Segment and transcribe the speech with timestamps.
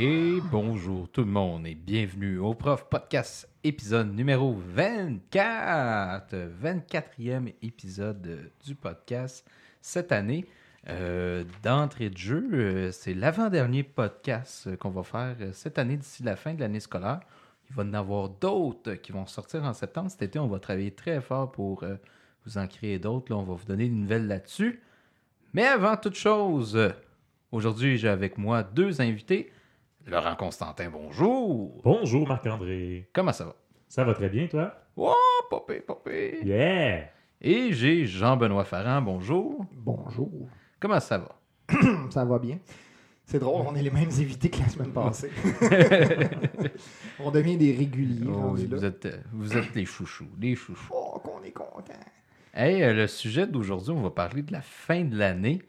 [0.00, 6.36] Et bonjour tout le monde et bienvenue au Prof Podcast épisode numéro 24.
[6.62, 9.44] 24e épisode du podcast
[9.82, 10.46] cette année.
[10.88, 16.36] Euh, D'entrée de jeu, euh, c'est l'avant-dernier podcast qu'on va faire cette année d'ici la
[16.36, 17.18] fin de l'année scolaire.
[17.68, 20.12] Il va y en avoir d'autres qui vont sortir en septembre.
[20.12, 21.96] Cet été, on va travailler très fort pour euh,
[22.46, 23.32] vous en créer d'autres.
[23.32, 24.80] Là, on va vous donner des nouvelles là-dessus.
[25.54, 26.78] Mais avant toute chose,
[27.50, 29.50] aujourd'hui, j'ai avec moi deux invités.
[30.08, 31.82] Laurent Constantin, bonjour.
[31.84, 33.10] Bonjour Marc-André.
[33.12, 33.54] Comment ça va?
[33.88, 34.74] Ça va très bien, toi?
[34.96, 35.12] Oh,
[35.50, 36.40] popé, popé.
[36.42, 37.10] Yeah!
[37.42, 39.66] Et j'ai Jean-Benoît Farran, bonjour.
[39.70, 40.48] Bonjour.
[40.80, 41.38] Comment ça va?
[42.10, 42.58] Ça va bien.
[43.26, 45.30] C'est drôle, on est les mêmes invités que la semaine passée.
[47.20, 48.30] on devient des réguliers.
[48.32, 48.88] Oh, vous, là.
[48.88, 50.90] êtes, vous êtes les chouchous, les chouchous.
[50.90, 51.92] Oh, qu'on est content.
[52.54, 55.60] Hey, euh, le sujet d'aujourd'hui, on va parler de la fin de l'année.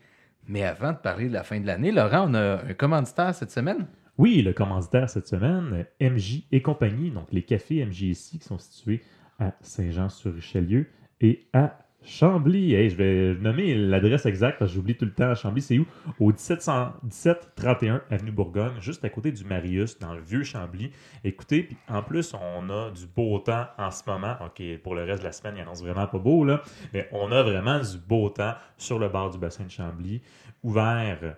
[0.48, 3.52] Mais avant de parler de la fin de l'année, Laurent, on a un commanditaire cette
[3.52, 3.86] semaine.
[4.20, 8.58] Oui, le commanditaire cette semaine, MJ et compagnie, donc les cafés MJ ici qui sont
[8.58, 9.02] situés
[9.40, 10.88] à Saint-Jean-sur-Richelieu
[11.22, 12.90] et à Chambly.
[12.90, 15.34] Je vais nommer l'adresse exacte parce que j'oublie tout le temps.
[15.36, 15.86] Chambly, c'est où?
[16.20, 20.92] Au 1731 Avenue Bourgogne, juste à côté du Marius, dans le vieux Chambly.
[21.24, 24.36] Écoutez, puis en plus, on a du beau temps en ce moment.
[24.46, 26.62] OK, pour le reste de la semaine, il annonce vraiment pas beau, là.
[26.94, 30.22] Mais on a vraiment du beau temps sur le bord du bassin de Chambly,
[30.62, 31.38] ouvert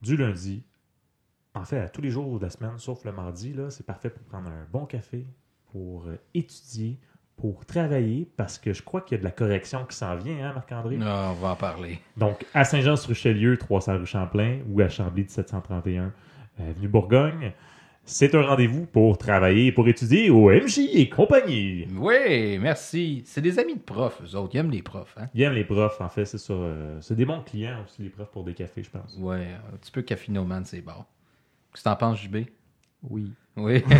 [0.00, 0.62] du lundi
[1.54, 4.22] en fait, à tous les jours de la semaine, sauf le mardi, c'est parfait pour
[4.24, 5.24] prendre un bon café,
[5.72, 6.98] pour euh, étudier,
[7.36, 10.36] pour travailler, parce que je crois qu'il y a de la correction qui s'en vient,
[10.48, 10.98] hein, Marc-André?
[11.02, 11.98] Ah, on va en parler.
[12.16, 16.12] Donc, à Saint-Jean-sur-Richelieu, 300 rue Champlain, ou à Chambly, 1731
[16.58, 17.52] avenue Bourgogne,
[18.04, 21.88] c'est un rendez-vous pour travailler et pour étudier au MJ et compagnie.
[21.96, 23.22] Oui, merci.
[23.26, 24.54] C'est des amis de profs, eux autres.
[24.54, 25.28] Ils aiment les profs, hein?
[25.34, 26.52] Ils aiment les profs, en fait, c'est ça.
[26.52, 29.16] euh, c'est des bons clients aussi, les profs, pour des cafés, je pense.
[29.18, 30.92] Ouais, un petit peu caffinoman, c'est bon.
[31.74, 32.36] Qu'est-ce que t'en penses, JB?
[33.02, 33.32] Oui.
[33.56, 33.82] Oui.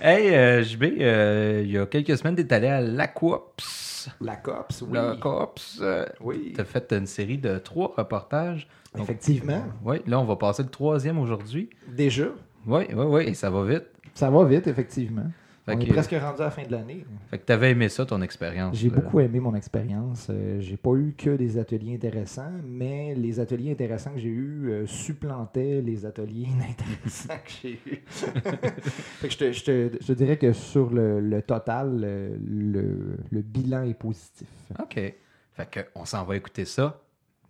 [0.00, 4.08] hey, euh, JB, euh, il y a quelques semaines, t'es allé à l'Aquops.
[4.20, 4.92] La COPS, oui.
[4.92, 5.78] L'Aquops.
[5.82, 6.52] euh, Oui.
[6.56, 8.68] T'as fait une série de trois reportages.
[8.94, 9.64] Donc, Effectivement.
[9.84, 11.68] Oui, là, on va passer le troisième aujourd'hui.
[11.88, 12.26] Déjà.
[12.66, 13.86] Oui, oui, oui, et ça va vite.
[14.14, 15.26] Ça va vite, effectivement.
[15.66, 17.04] Fait on que, est presque rendu à la fin de l'année.
[17.28, 18.74] fait que t'avais aimé ça, ton expérience.
[18.76, 18.96] J'ai là.
[18.96, 20.28] beaucoup aimé mon expérience.
[20.30, 24.70] Euh, j'ai pas eu que des ateliers intéressants, mais les ateliers intéressants que j'ai eus
[24.70, 28.02] euh, supplantaient les ateliers inintéressants que j'ai eus.
[28.10, 32.36] Fait que je, te, je te- je te dirais que sur le, le total, euh,
[32.42, 34.48] le, le bilan est positif.
[34.78, 34.94] OK.
[34.94, 37.00] Fait que on s'en va écouter ça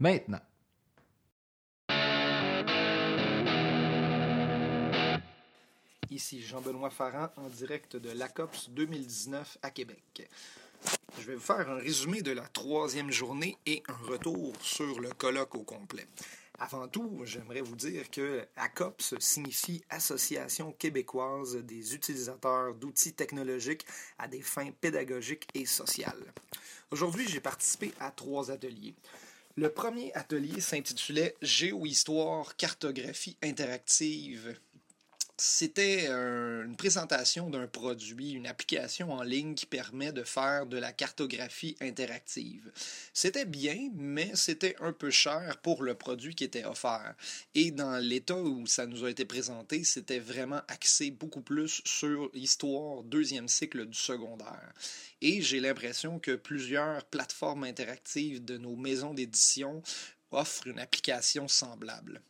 [0.00, 0.40] maintenant.
[6.10, 10.28] Ici Jean-Benoît Farran en direct de l'ACOPS 2019 à Québec.
[11.20, 15.10] Je vais vous faire un résumé de la troisième journée et un retour sur le
[15.10, 16.08] colloque au complet.
[16.58, 23.86] Avant tout, j'aimerais vous dire que ACOPS signifie Association québécoise des utilisateurs d'outils technologiques
[24.18, 26.34] à des fins pédagogiques et sociales.
[26.90, 28.96] Aujourd'hui, j'ai participé à trois ateliers.
[29.56, 34.58] Le premier atelier s'intitulait Géohistoire, cartographie interactive
[35.40, 40.76] c'était euh, une présentation d'un produit, une application en ligne qui permet de faire de
[40.76, 42.70] la cartographie interactive.
[43.14, 47.14] C'était bien, mais c'était un peu cher pour le produit qui était offert.
[47.54, 52.30] Et dans l'état où ça nous a été présenté, c'était vraiment axé beaucoup plus sur
[52.34, 54.74] l'histoire deuxième cycle du secondaire.
[55.22, 59.82] Et j'ai l'impression que plusieurs plateformes interactives de nos maisons d'édition
[60.32, 62.20] offrent une application semblable.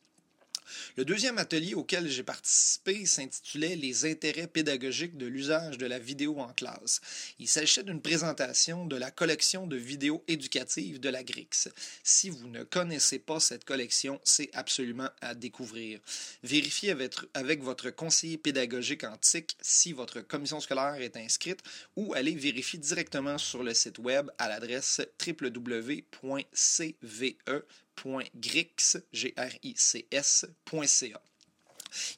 [0.97, 6.39] Le deuxième atelier auquel j'ai participé s'intitulait Les intérêts pédagogiques de l'usage de la vidéo
[6.39, 7.01] en classe.
[7.39, 11.69] Il s'agissait d'une présentation de la collection de vidéos éducatives de la GRIX.
[12.03, 16.01] Si vous ne connaissez pas cette collection, c'est absolument à découvrir.
[16.43, 16.91] Vérifiez
[17.35, 21.61] avec, votre conseiller pédagogique TIC si votre commission scolaire est inscrite
[21.97, 26.15] ou allez vérifier directement sur le site web à l'adresse www.cve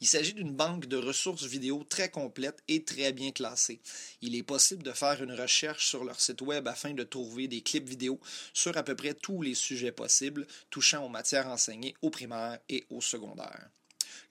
[0.00, 3.80] Il s'agit d'une banque de ressources vidéo très complète et très bien classée.
[4.20, 7.62] Il est possible de faire une recherche sur leur site web afin de trouver des
[7.62, 8.20] clips vidéo
[8.52, 12.84] sur à peu près tous les sujets possibles touchant aux matières enseignées au primaire et
[12.90, 13.70] au secondaire.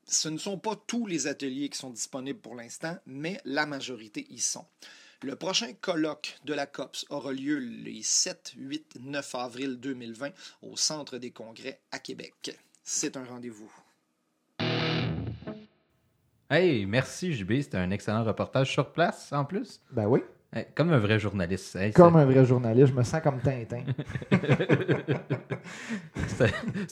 [0.07, 4.27] Ce ne sont pas tous les ateliers qui sont disponibles pour l'instant, mais la majorité
[4.31, 4.67] y sont.
[5.23, 10.31] Le prochain colloque de la COPS aura lieu les 7, 8, 9 avril 2020
[10.63, 12.59] au Centre des congrès à Québec.
[12.83, 13.73] C'est un rendez-vous.
[16.51, 19.81] Hey, merci JB, c'était un excellent reportage sur place en plus.
[19.91, 20.21] Ben oui.
[20.75, 21.77] Comme un vrai journaliste.
[21.77, 23.85] Hey, Comme un vrai journaliste, je me sens comme Tintin.
[26.29, 26.45] ce-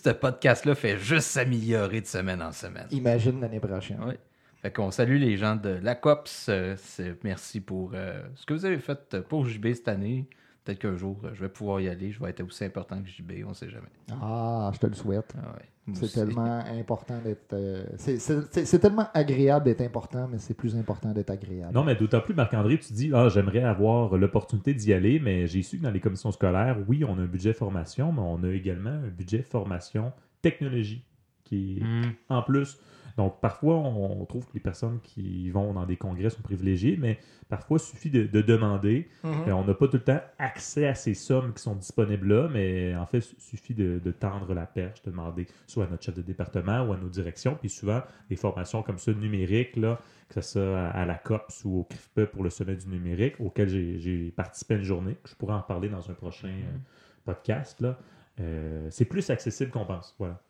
[0.02, 2.86] Ce podcast-là fait juste s'améliorer de semaine en semaine.
[2.90, 4.02] Imagine l'année prochaine.
[4.02, 4.18] Ouais.
[4.62, 6.46] Fait qu'on salue les gens de la COPS.
[6.48, 6.76] euh,
[7.24, 10.26] merci pour euh, ce que vous avez fait pour JB cette année.
[10.70, 12.12] Peut-être qu'un jour, euh, je vais pouvoir y aller.
[12.12, 13.88] Je vais être aussi important que JB, on sait jamais.
[14.22, 15.34] Ah, je te le souhaite.
[15.36, 17.52] Ah ouais, C'est tellement important d'être.
[17.54, 21.74] euh, c'est- c'est c'est- c'est tellement agréable d'être important, mais c'est plus important d'être agréable.
[21.74, 25.62] Non, mais d'autant plus, Marc-André, tu dis, ah, j'aimerais avoir l'opportunité d'y aller, mais j'ai
[25.62, 28.50] su que dans les commissions scolaires, oui, on a un budget formation, mais on a
[28.50, 31.04] également un budget formation technologie
[31.42, 32.12] qui est Hmm.
[32.28, 32.78] en plus.
[33.20, 37.18] Donc, parfois, on trouve que les personnes qui vont dans des congrès sont privilégiées, mais
[37.50, 39.10] parfois, il suffit de, de demander.
[39.24, 39.32] Mhm.
[39.46, 42.48] Et on n'a pas tout le temps accès à ces sommes qui sont disponibles là,
[42.50, 46.02] mais en fait, il suffit de, de tendre la perche, de demander soit à notre
[46.02, 47.58] chef de département ou à nos directions.
[47.60, 48.00] Puis souvent,
[48.30, 50.00] des formations comme ça numériques, là,
[50.30, 53.34] que ce soit à, à la COPS ou au CRIFPE pour le sommet du numérique,
[53.38, 56.48] auquel j'ai- j'ai participé à une journée, que je pourrais en parler dans un prochain
[56.48, 56.78] euh,
[57.26, 57.98] podcast, là.
[58.40, 60.14] Euh, c'est plus accessible qu'on pense.
[60.18, 60.40] Voilà.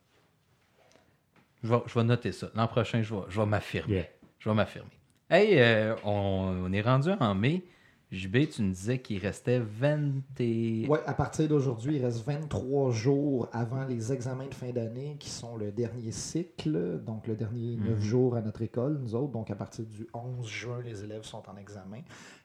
[1.63, 2.49] Je vais, je vais noter ça.
[2.55, 3.95] L'an prochain, je vais, je vais m'affirmer.
[3.95, 4.05] Yeah.
[4.39, 4.91] Je vais m'affirmer.
[5.29, 7.63] Hey, euh, on, on est rendu en mai.
[8.13, 9.99] JB, tu nous disais qu'il restait 20
[10.41, 10.85] et...
[10.89, 15.31] Ouais, à partir d'aujourd'hui, il reste 23 jours avant les examens de fin d'année qui
[15.31, 18.01] sont le dernier cycle, donc le dernier 9 Mhm.
[18.01, 19.31] jours à notre école, nous autres.
[19.31, 21.99] Donc à partir du 11 juin, les élèves sont en examen.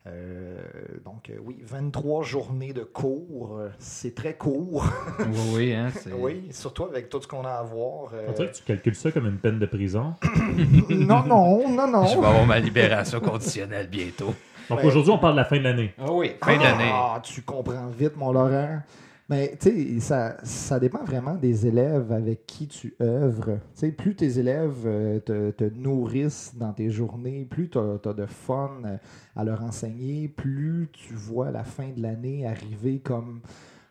[0.06, 0.62] Euh,
[1.04, 4.86] donc euh, oui, 23 journées de cours, euh, c'est très court.
[5.20, 5.26] Oui,
[5.56, 5.90] oui, hein,
[6.20, 8.12] oui, surtout avec tout ce qu'on a à voir.
[8.14, 8.32] euh.
[8.34, 10.14] Dirait que tu calcules ça comme une peine de prison.
[10.92, 12.06] non, non, non, non.
[12.06, 14.36] Je vais avoir ma libération conditionnelle bientôt.
[14.70, 14.86] Donc Ouais.
[14.86, 15.94] aujourd'hui, on parle de la fin de l'année.
[16.00, 16.90] Ah oui, fin d'année.
[16.92, 18.80] Ah, tu comprends vite, mon Laurent.
[19.28, 23.58] Mais tu sais, ça, ça dépend vraiment des élèves avec qui tu œuvres.
[23.74, 28.14] Tu sais, plus tes élèves euh, te, te nourrissent dans tes journées, plus tu as,
[28.14, 28.98] de fun euh,
[29.36, 33.40] à leur enseigner, plus tu vois la fin de l'année arriver comme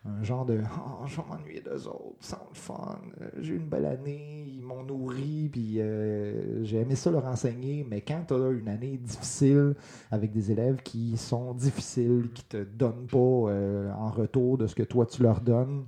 [0.05, 3.57] un genre de Oh, je vais m'ennuyer d'eux autres, sont le fun, euh, j'ai eu
[3.57, 7.85] une belle année, ils m'ont nourri, puis euh, j'ai aimé ça leur enseigner.
[7.89, 9.75] Mais quand tu as une année difficile,
[10.11, 14.75] avec des élèves qui sont difficiles, qui te donnent pas euh, en retour de ce
[14.75, 15.85] que toi tu leur donnes,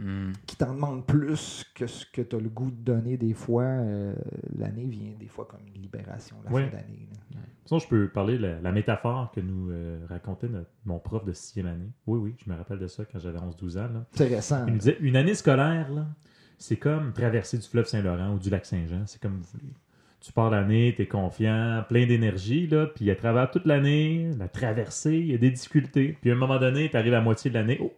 [0.00, 0.30] Hmm.
[0.46, 3.64] qui t'en demandent plus que ce que tu as le goût de donner des fois.
[3.64, 4.14] euh,
[4.56, 7.08] L'année vient des fois comme une libération, la fin d'année.
[7.10, 7.40] là.
[7.64, 11.24] Sinon, je peux parler de la, la métaphore que nous euh, racontait notre- mon prof
[11.24, 11.90] de sixième année.
[12.06, 13.88] Oui, oui, je me rappelle de ça quand j'avais 11-12 ans.
[13.92, 14.04] là.
[14.14, 14.64] Intéressant.
[14.68, 16.06] Il nous disait une année scolaire, là,
[16.58, 19.02] c'est comme traverser du fleuve Saint-Laurent ou du lac Saint-Jean.
[19.06, 19.72] C'est comme vous voulez.
[20.20, 24.48] Tu pars l'année, tu es confiant, plein d'énergie, là, puis à travers toute l'année, la
[24.48, 26.16] traversée, il y a des difficultés.
[26.20, 27.92] Puis à un moment donné, tu arrives à moitié de l'année, oh,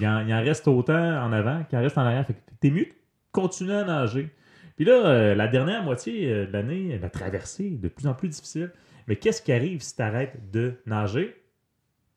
[0.00, 2.26] il en, il en reste autant en avant qu'il en reste en arrière.
[2.26, 2.92] Fait que t'es mieux de
[3.32, 4.30] continuer à nager.
[4.76, 8.14] Puis là, euh, la dernière moitié euh, de l'année, la traversée est de plus en
[8.14, 8.72] plus difficile.
[9.06, 11.36] Mais qu'est-ce qui arrive si tu arrêtes de nager?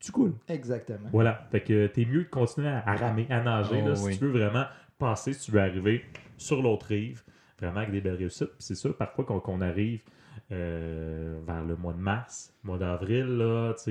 [0.00, 0.34] Tu coules.
[0.48, 1.08] Exactement.
[1.12, 1.46] Voilà.
[1.50, 4.18] Fait que t'es mieux de continuer à, à ramer, à nager, Oh, là, si oui.
[4.18, 4.64] tu veux vraiment
[4.98, 6.04] passer si tu veux arriver
[6.36, 7.22] sur l'autre rive,
[7.60, 8.46] vraiment avec des belles réussites.
[8.48, 10.00] Puis c'est sûr, parfois, qu'on qu'on arrive
[10.50, 13.42] euh, vers le mois de mars, mois d'avril,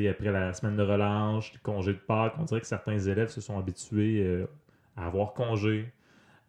[0.10, 3.60] après la semaine de relâche, congé de Pâques, on dirait que certains élèves se sont
[3.60, 4.48] habitués euh,
[4.96, 5.92] à avoir congé.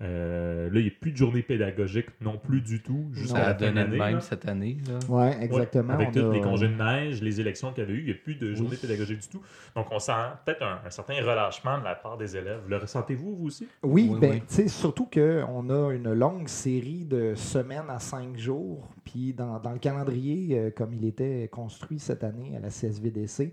[0.01, 3.41] Euh, là, il n'y a plus de journée pédagogique non plus du tout, jusqu'à Ça
[3.41, 4.21] la a fin de même là.
[4.21, 4.77] cette année.
[5.09, 5.95] Ouais, exactement.
[5.95, 8.11] avec tous a- les congés de neige, les élections qu'il y avait eu, il n'y
[8.13, 9.43] a plus de journée pédagogique du tout.
[9.75, 10.13] Donc, on sent
[10.45, 12.61] peut-être un, un certain relâchement de la part des élèves.
[12.69, 13.67] Le ressentez-vous, vous aussi?
[13.83, 14.39] Oui, Oui, ben, oui.
[14.49, 18.89] tu sais, surtout qu'on a une longue série de semaines à cinq jours.
[19.05, 23.53] Puis dans, dans le calendrier, euh, comme il était construit cette année à la CSVDC,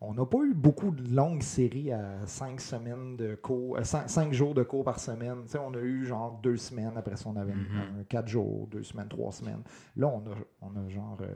[0.00, 4.08] on n'a pas eu beaucoup de longues séries à cinq semaines de cours, euh, cinq,
[4.08, 5.42] cinq jours de cours par semaine.
[5.60, 8.04] On a eu genre deux semaines, après ça on avait Mhm.
[8.08, 9.62] quatre jours, deux semaines, trois semaines.
[9.96, 11.34] Là, on a, on a genre, euh,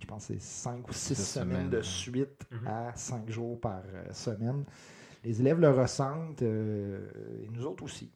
[0.00, 2.66] je pense c'est cinq ou six semaines, semaines, de suite Mhm.
[2.66, 4.64] à cinq jours par euh, semaine.
[5.24, 7.06] Les élèves le ressentent, euh,
[7.40, 8.10] et nous autres aussi.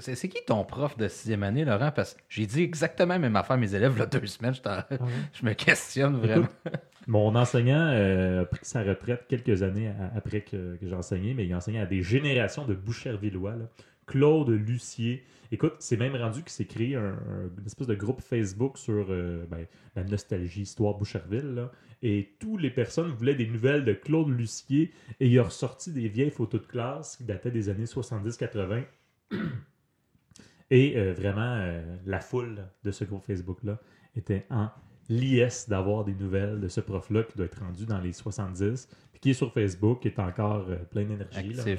[0.00, 1.92] C'est qui ton prof de sixième année, Laurent?
[1.94, 4.54] Parce que j'ai dit exactement la même affaire à mes élèves là, deux semaines.
[4.54, 4.60] Je,
[5.40, 6.48] je me questionne vraiment.
[7.06, 11.44] Mon enseignant euh, a pris sa retraite quelques années après que, que j'ai enseigné, mais
[11.46, 13.56] il enseignait à des générations de Bouchervillois.
[13.56, 13.66] là.
[14.06, 15.22] Claude Lucier.
[15.52, 19.06] Écoute, c'est même rendu qu'il s'est créé un, un- une espèce de groupe Facebook sur
[19.10, 21.54] euh, ben, la nostalgie, histoire Boucherville.
[21.54, 21.70] là.
[22.02, 24.92] Et toutes les personnes voulaient des nouvelles de Claude Lucier.
[25.20, 28.84] Et il a ressorti des vieilles photos de classe qui dataient des années 70-80.
[30.70, 33.78] Et euh, vraiment, euh, la foule de ce groupe Facebook-là
[34.16, 34.68] était en
[35.10, 39.20] liesse d'avoir des nouvelles de ce prof-là qui doit être rendu dans les 70, puis
[39.20, 41.52] qui est sur Facebook, qui est encore euh, plein d'énergie.
[41.52, 41.62] là.
[41.66, 41.72] Et...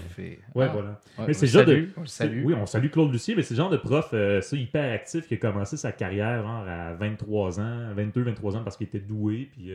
[0.54, 1.02] Ouais, Ah, voilà.
[1.18, 2.46] ouais, Mais c'est genre de- on le salue.
[2.46, 5.34] Oui, on salue Claude Lucier, mais c'est le genre de prof ça, hyper actif qui
[5.34, 9.72] a commencé sa carrière genre, à 23 ans, 22-23 ans parce qu'il était doué, puis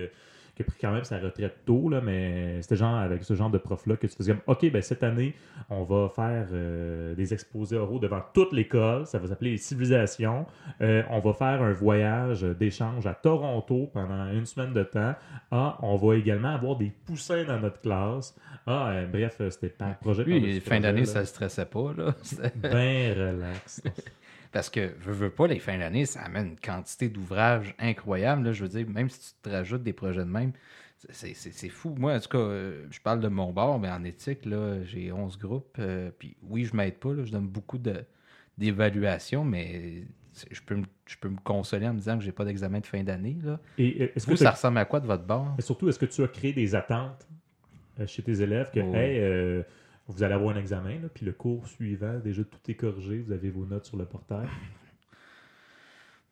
[0.61, 3.51] qui a pris quand même sa retraite tôt, là, mais c'était genre avec ce genre
[3.51, 5.35] de prof-là que tu faisais comme OK, ben cette année,
[5.71, 10.47] on va faire euh, des exposés oraux devant toute l'école, ça va s'appeler les civilisations.
[10.83, 15.15] Euh, on va faire un voyage d'échange à Toronto pendant une semaine de temps.
[15.51, 18.37] Ah, on va également avoir des poussins dans notre classe.
[18.67, 20.25] Ah, euh, bref, c'était pas un projet.
[20.25, 21.93] Par-dessus fin d'année, ça ne stressait pas.
[21.97, 22.15] Là.
[22.61, 23.83] Ben relax.
[24.53, 28.45] Parce que, veux, veux pas, les fins d'année, ça amène une quantité d'ouvrages incroyable.
[28.47, 28.53] Là.
[28.53, 30.53] Je veux dire, même si tu te rajoutes des projets de même,
[31.11, 31.95] c'est- fou.
[31.99, 35.13] Moi, en tout cas, euh, je parle de mon bord, mais en éthique, là, j'ai
[35.13, 35.77] 11 groupes.
[35.79, 37.15] euh, puis oui, je m'aide pas.
[37.15, 37.79] là, je donne beaucoup
[38.59, 40.03] d'évaluations, mais
[40.51, 42.87] je peux, me, je peux me consoler en me disant que j'ai pas d'examen de
[42.87, 43.37] fin d'année.
[43.79, 45.55] Et euh, est-ce que ça ressemble à quoi de votre bord?
[45.59, 47.27] Et surtout, est-ce que tu as créé des attentes
[48.07, 48.95] chez tes élèves que, Oh.
[48.95, 49.63] hey, euh,
[50.11, 52.75] vous allez avoir un examen, puis le cours suivant, déjà tout est
[53.21, 54.49] vous avez vos notes sur le portail.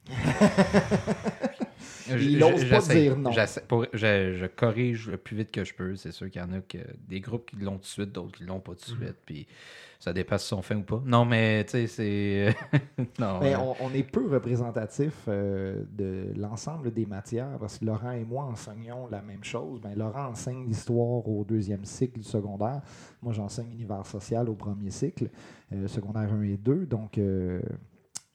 [2.16, 3.30] Il Je- n'ose je- pas dire non.
[3.68, 5.96] pour- je, je corrige le plus vite que je peux.
[5.96, 8.38] C'est sûr qu'il y en a que, des groupes qui l'ont tout de suite, d'autres
[8.38, 9.04] qui l'ont pas tout de Mhm.
[9.06, 9.16] suite.
[9.26, 9.46] Puis
[10.00, 11.02] ça dépasse sont faits ou pas.
[11.04, 12.54] Non, mais tu sais, c'est.
[13.18, 13.40] non.
[13.40, 18.12] Mais euh, on, on est peu représentatif euh, de l'ensemble des matières parce que Laurent
[18.12, 19.80] et moi enseignons la même chose.
[19.80, 22.80] Ben, Laurent enseigne l'histoire au deuxième cycle du secondaire.
[23.22, 25.28] Moi, j'enseigne l'univers social au premier cycle,
[25.72, 26.86] euh, secondaire 1 et 2.
[26.86, 27.60] Donc, euh,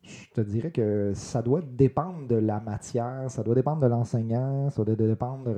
[0.03, 4.69] je te dirais que ça doit dépendre de la matière, ça doit dépendre de l'enseignant,
[4.69, 5.49] ça doit dépendre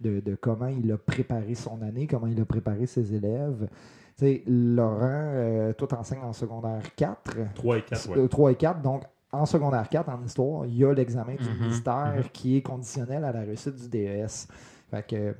[0.00, 3.68] de, de comment il a préparé son année, comment il a préparé ses élèves.
[4.16, 7.36] Tu sais, Laurent, euh, toi, t'enseignes en secondaire 4.
[7.54, 8.18] 3 et 4, ouais.
[8.18, 8.82] Euh, 3 et 4.
[8.82, 12.28] Donc, en secondaire 4, en histoire, il y a l'examen du Mhm, ministère mhm.
[12.32, 14.46] qui est conditionnel à la réussite du DES.
[14.90, 15.34] Fait que,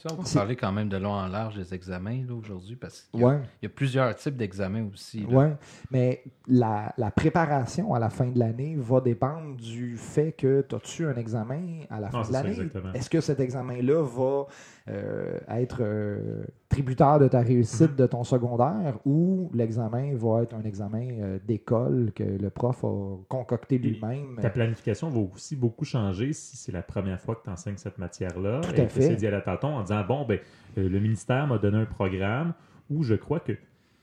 [0.00, 2.76] tu sais, on c'est- parler quand même de long en large des examens là, aujourd'hui
[2.76, 5.24] parce qu'il y, a- ouais, il y a plusieurs types d'examens aussi.
[5.26, 5.52] ouais.
[5.90, 10.74] Mais la, la préparation à la fin de l'année va dépendre du fait que tu
[10.74, 12.56] as-tu un examen à la fin Non, de l'année.
[12.94, 14.46] Est-ce que cet examen-là va
[14.88, 20.62] euh, être euh, tributaire de ta réussite de ton secondaire ou l'examen va être un
[20.62, 24.38] examen euh, d'école que le prof a concocté lui-même?
[24.40, 27.98] Ta planification va aussi beaucoup changer si c'est la première fois que tu enseignes cette
[27.98, 28.60] matière-là.
[28.62, 29.16] Tout et à essaies fait.
[29.16, 30.38] d'y aller à tâtons en disant bon, ben,
[30.76, 32.54] le ministère m'a donné un programme
[32.88, 33.52] où je crois que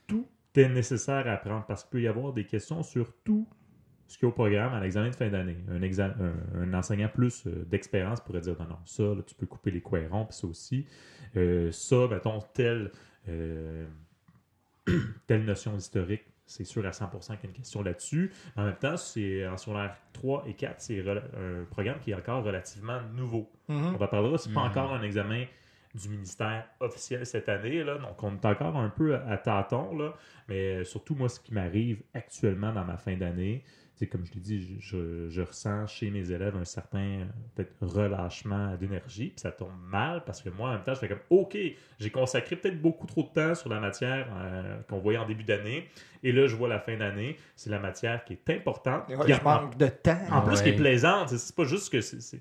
[0.06, 3.46] tout est nécessaire à apprendre parce qu'il peut y avoir des questions sur tout
[4.08, 5.58] ce qu'il y a au programme à l'examen de fin d'année.
[5.70, 9.34] Un, exa- un, un enseignant plus euh, d'expérience pourrait dire non, non, ça, là, tu
[9.36, 10.86] peux couper les cohérents, puis ça aussi.
[11.36, 12.90] Euh, ça, mettons, tel.
[13.28, 13.86] euh,
[15.26, 18.32] telle notion historique, c'est sûr à 100% qu'il y a une question là-dessus.
[18.56, 22.42] En même temps, c'est en secondaire 3 et 4, c'est un programme qui est encore
[22.42, 23.50] relativement nouveau.
[23.68, 23.92] Mhm.
[23.94, 24.70] On va parler là, c'est pas Mhm.
[24.70, 25.44] encore un examen
[25.94, 27.82] du ministère officiel cette année.
[27.84, 27.98] Là.
[27.98, 29.94] Donc, on est encore un peu à, à tâtons.
[29.96, 30.14] Là.
[30.48, 33.62] Mais surtout, moi, ce qui m'arrive actuellement dans ma fin d'année,
[34.06, 38.76] comme je l'ai dit, je, je- je ressens chez mes élèves un certain peut-être relâchement
[38.76, 39.28] d'énergie.
[39.30, 41.56] Puis ça tombe mal parce que moi, en même temps, je fais comme OK,
[41.98, 45.44] j'ai consacré peut-être beaucoup trop de temps sur la matière euh, qu'on voyait en début
[45.44, 45.88] d'année.
[46.22, 47.36] Et là, je vois la fin d'année.
[47.56, 49.08] C'est la matière qui est importante.
[49.08, 50.18] Ouais, Qui, je en- manque de temps.
[50.30, 51.30] en plus, qui est plaisante.
[51.30, 52.40] C'est- pas juste que c'est- c'est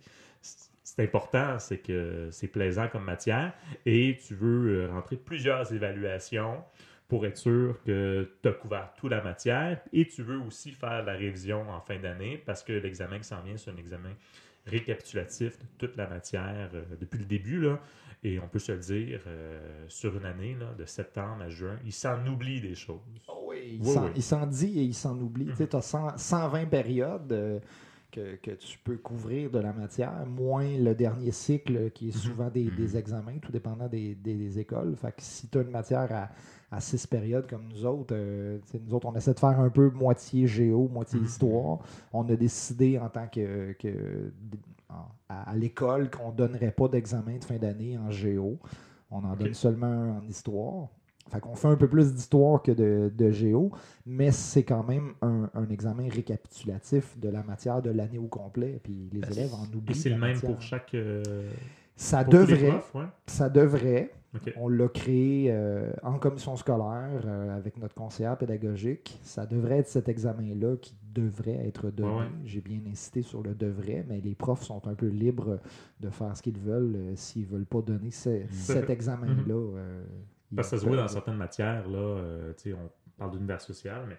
[0.84, 3.52] c'est important, c'est que c'est plaisant comme matière
[3.86, 6.64] et tu veux euh, rentrer plusieurs évaluations
[7.08, 11.04] pour être sûr que tu as couvert toute la matière et tu veux aussi faire
[11.06, 14.10] la révision en fin d'année parce que l'examen qui s'en vient, c'est un examen
[14.66, 17.62] récapitulatif de toute la matière euh, depuis le début.
[17.62, 17.80] Là,
[18.24, 21.78] et on peut se le dire, euh, sur une année, là, de septembre à juin,
[21.86, 23.00] il s'en oublie des choses.
[23.28, 24.48] Oh oui, il Oui, s'en- oui.
[24.50, 25.46] dit et il s'en oublie.
[25.46, 25.52] Mhm.
[25.52, 27.60] Tu sais, as 100 120 périodes euh,
[28.12, 32.22] que, que tu peux couvrir de la matière, moins le dernier cycle qui est Mhm.
[32.22, 32.76] souvent des, Mhm.
[32.76, 34.96] des examens, tout dépendant des, des- des écoles.
[34.96, 36.30] Fait que si tu as une matière à,
[36.76, 39.90] à six périodes comme nous autres, euh, nous autres, on essaie de faire un peu
[39.90, 41.26] moitié géo, moitié Mhm.
[41.26, 41.80] histoire.
[42.14, 43.74] On a décidé en tant que,
[45.30, 48.58] à, à l'école qu'on ne donnerait pas d'examen de fin d'année en géo.
[49.12, 50.88] On en donne seulement un en histoire.
[51.30, 53.72] Fait qu'on fait un peu plus d'histoire que de, de géo,
[54.06, 58.80] mais c'est quand même un, un examen récapitulatif de la matière de l'année au complet.
[58.84, 59.92] Puis les Ben, élèves en oublient.
[59.92, 60.52] Et c'est le même matière.
[60.52, 60.94] pour chaque.
[60.94, 61.24] euh,
[61.96, 63.06] Ça pour devrait, profs, ouais?
[63.26, 64.12] ça devrait.
[64.58, 69.20] On l'a créé euh, en commission scolaire euh, avec notre conseillère pédagogique.
[69.24, 72.10] Ça devrait être cet examen-là qui devrait être donné.
[72.12, 72.26] Ouais, ouais.
[72.46, 75.60] J'ai bien insisté sur le devrait, mais les profs sont un peu libres
[76.02, 76.96] de faire ce qu'ils veulent.
[76.96, 79.56] euh, S'ils ne veulent pas donner ce- cet examen-là.
[80.56, 83.60] Parce que ça se voit dans certaines matières, là, euh, tu sais, on parle d'univers
[83.62, 84.18] social, mais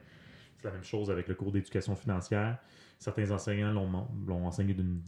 [0.59, 2.59] c'est la même chose avec le cours d'éducation financière.
[2.99, 5.01] Certains enseignants l'ont enseigné d'une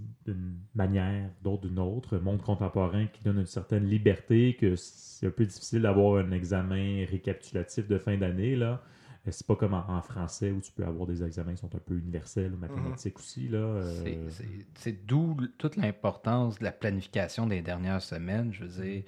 [0.77, 2.19] manière, d'autres d'une autre.
[2.19, 7.05] Monde contemporain qui donne une certaine liberté, que c'est un peu difficile d'avoir un examen
[7.11, 8.81] récapitulatif de fin d'année, là.
[9.27, 11.75] Euh, C'est pas comme en, en français où tu peux avoir des examens qui sont
[11.75, 13.59] un peu universels ou mathématiques aussi, là.
[13.59, 14.29] euh,
[14.77, 18.53] C'est- d'où toute l'importance de la planification des dernières semaines.
[18.53, 19.03] Je veux dire,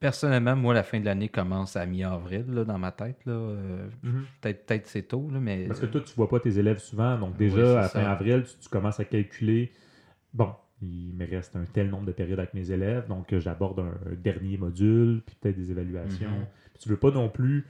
[0.00, 3.24] personnellement, moi, la fin de l'année commence à mi-avril là, dans ma tête.
[3.26, 3.32] là.
[3.32, 4.24] Euh, Mhm.
[4.40, 5.66] Peut-être peut c'est tôt, là, mais.
[5.66, 7.18] Parce que toi, tu vois pas tes élèves souvent.
[7.18, 9.72] Donc, déjà, Oui, à fin avril, tu, tu commences à calculer.
[10.32, 10.50] Bon,
[10.82, 13.06] il me reste un tel nombre de périodes avec mes élèves.
[13.08, 16.28] Donc, euh, j'aborde un, un dernier module, puis peut-être des évaluations.
[16.30, 16.46] Mhm.
[16.74, 17.64] Puis tu veux pas non plus,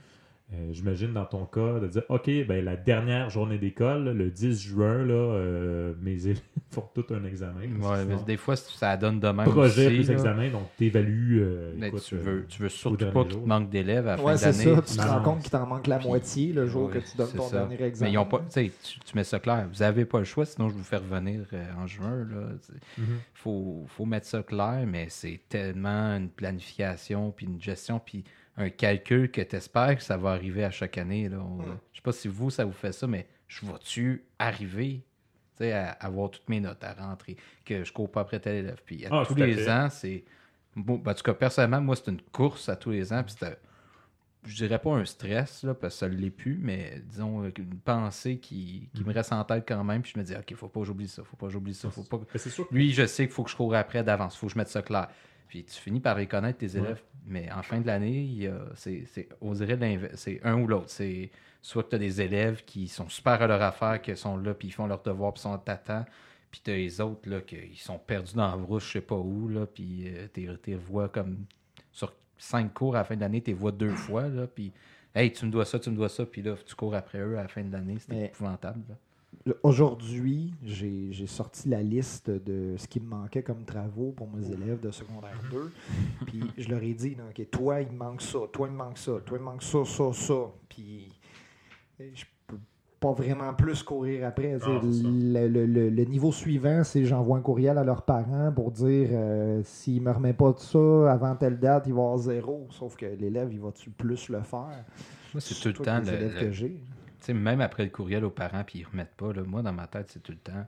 [0.53, 4.61] euh, j'imagine dans ton cas, de dire OK, ben, la dernière journée d'école, le 10
[4.61, 6.39] juin, là, euh, mes élèves
[6.71, 7.61] font tout un examen.
[7.81, 9.49] Ouais, mais des fois, ça donne de même.
[9.49, 10.13] projet aussi, plus là.
[10.13, 11.43] examen, donc tu évalues.
[11.77, 14.51] Mais tu, euh, veux, tu veux surtout pas qu'il manque d'élèves à la Ouais, fin
[14.51, 14.75] c'est d'année.
[14.75, 14.81] ça.
[14.93, 17.47] Tu te rends compte qu'il t'en manque la moitié le jour que tu donnes ton
[17.47, 17.57] ça.
[17.65, 18.09] dernier examen.
[18.09, 18.71] Mais ils ont pas, tu sais,
[19.03, 19.67] tu, mets ça clair.
[19.73, 22.17] Vous n'avez pas le choix, sinon je vous fais revenir euh, en juin.
[22.29, 22.49] là.
[22.97, 23.09] Il Mhm.
[23.33, 28.23] faut, faut mettre ça clair, mais c'est tellement une planification, puis une gestion, puis
[28.57, 31.27] un calcul que tu espères que ça va arriver à chaque année.
[31.29, 31.39] Là.
[31.39, 35.01] On- Je sais pas si vous, ça vous fait ça, mais je vois-tu arriver
[35.61, 38.81] à avoir toutes mes notes à rentrer, que je cours pas après tel élève.
[38.85, 40.23] Puis à Ah, tous les ans, c'est.
[40.75, 43.33] Bon, ben, en tout cas, personnellement, moi, c'est une course à tous les ans, puis
[43.39, 43.57] c'est
[44.47, 47.79] je dirais pas un stress, là, parce que ça ne l'est plus, mais disons une
[47.79, 50.03] pensée qui, qui me reste en tête quand même.
[50.03, 51.89] Puis je me dis, OK, faut pas que j'oublie ça, faut pas que j'oublie ça.
[51.89, 52.19] Faut pas...
[52.19, 54.35] que- Mais c'est sûr que Lui, je sais qu'il faut que je cours après d'avance,
[54.37, 55.07] faut que je mette ça clair.
[55.47, 59.05] Puis tu finis par les connaître, tes élèves, mais en fin de l'année, c'est,
[59.41, 59.77] on dirait
[60.15, 60.89] c'est un ou l'autre.
[60.89, 61.29] C'est
[61.61, 64.53] soit que tu as des élèves qui sont super à leur affaire, qui sont là,
[64.53, 66.05] puis ils font leur devoir, puis sont t'attends.
[66.51, 69.15] Puis tu as les autres, là, qui sont perdus dans la brousse, je sais pas
[69.15, 71.45] où, là, puis euh, t'es revois comme
[71.91, 74.71] sur cinq cours à la fin de l'année, tu les vois deux fois, là, puis
[75.13, 77.37] hey, tu me dois ça, tu me dois ça, puis là, tu cours après eux
[77.37, 78.81] à la fin de l'année, c'est Mais- épouvantable.
[78.89, 78.95] là.
[79.63, 84.79] Aujourd'hui, j'ai sorti la liste de ce qui me manquait comme travaux pour mes élèves
[84.79, 85.71] de secondaire 2.
[86.27, 88.97] Puis je leur ai dit, OK, toi, il me manque ça, toi, il me manque
[88.97, 90.33] ça, toi, il me manque ça, ça, ça.
[90.69, 91.07] Puis
[92.01, 92.57] euh, je peux
[92.99, 94.55] pas vraiment plus courir après.
[94.55, 98.71] Ah, le, le- le- le niveau suivant, c'est j'envoie un courriel à leurs parents pour
[98.71, 102.67] dire euh, s'il me remet pas de ça avant telle date, il va avoir zéro.
[102.71, 104.83] Sauf que l'élève, il va-tu plus le faire?
[105.33, 106.17] Moi, c'est tout le temps le-
[107.27, 109.87] sais, même après le courriel aux parents, puis ils remettent pas, là, moi, dans ma
[109.87, 110.67] tête, c'est tout le temps.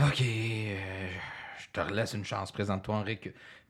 [0.00, 1.08] OK, euh,
[1.58, 3.04] je te relaisse une chance, présente-toi en.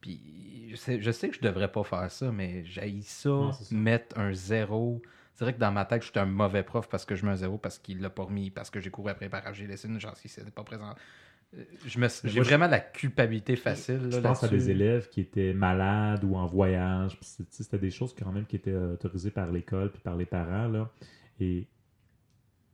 [0.00, 3.53] Puis je sais, je sais que je devrais pas faire ça, mais j'ai ça, Non,
[3.53, 3.74] c'est ça.
[3.74, 5.03] mettre un zéro.
[5.35, 7.33] C'est vrai que dans ma tête, je suis un mauvais prof parce que je mets
[7.33, 9.88] un zéro, parce qu'il l'a pas remis, parce que j'ai couru après par j'ai laissé
[9.88, 10.94] une chance, il s'était pas présent.
[11.57, 14.00] Euh, J'ai je- vraiment la culpabilité facile.
[14.11, 17.18] Je là, pense à des élèves qui étaient malades ou en voyage.
[17.50, 20.68] C'était des choses quand même qui étaient autorisées par l'école puis par les parents.
[20.68, 20.90] Là.
[21.40, 21.66] Et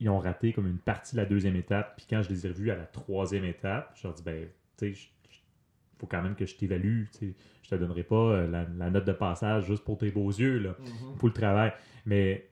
[0.00, 1.96] ils ont raté comme une partie de la deuxième étape.
[1.96, 4.94] Puis quand je les ai revus à la troisième étape, je leur dis, ben, tu
[4.94, 5.08] sais,
[5.98, 7.04] faut quand même que je t'évalue.
[7.12, 7.34] tu sais.
[7.62, 10.58] Je te donnerai pas euh, la, la note de passage juste pour tes beaux yeux,
[10.58, 10.76] là,
[11.18, 11.72] pour le travail.
[12.06, 12.48] Mais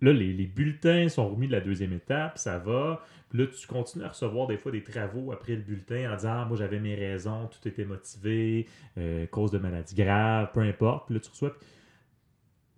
[0.00, 3.02] là, les, les bulletins sont remis de la deuxième étape, ça va.
[3.28, 6.32] Puis là, tu continues à recevoir des fois des travaux après le bulletin en disant
[6.32, 8.66] Ah, Moi, j'avais mes raisons, tout était motivé,
[8.98, 11.06] euh, cause de maladie grave, peu importe.
[11.06, 11.50] Puis là, tu reçois.
[11.50, 11.66] Puis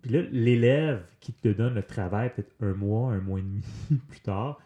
[0.05, 3.61] là, l'élève qui te donne le travail, peut-être un mois, un mois et demi
[4.09, 4.59] plus tard,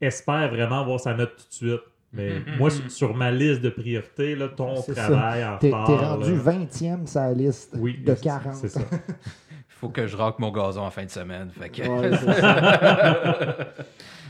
[0.00, 1.80] espère vraiment avoir sa note tout de suite.
[2.12, 5.08] Mais moi, sur, sur ma liste de priorités, là, ton C'est ça.
[5.08, 8.54] travail en T'es rendu là, 20e sur la liste oui, de c'est- 40.
[8.54, 8.80] C'est ça.
[8.90, 11.50] Il faut que je raque mon gazon en fin de semaine.
[11.50, 11.82] Fait que...
[11.82, 13.68] Ouais, c'est ça.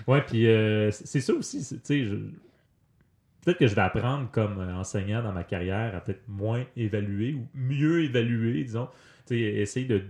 [0.07, 2.15] Ouais, puis euh, c'est ça aussi, tu sais, je-
[3.45, 7.35] peut-être que je vais apprendre comme euh, enseignant dans ma carrière à peut-être moins évaluer
[7.35, 8.89] ou mieux évaluer, disons,
[9.31, 10.03] essayer de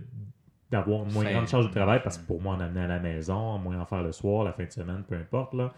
[0.71, 2.99] d'avoir une moins grande charge de travail parce que pour moi en amener à la
[2.99, 5.73] maison, moins en faire le soir, la fin de semaine, peu importe là.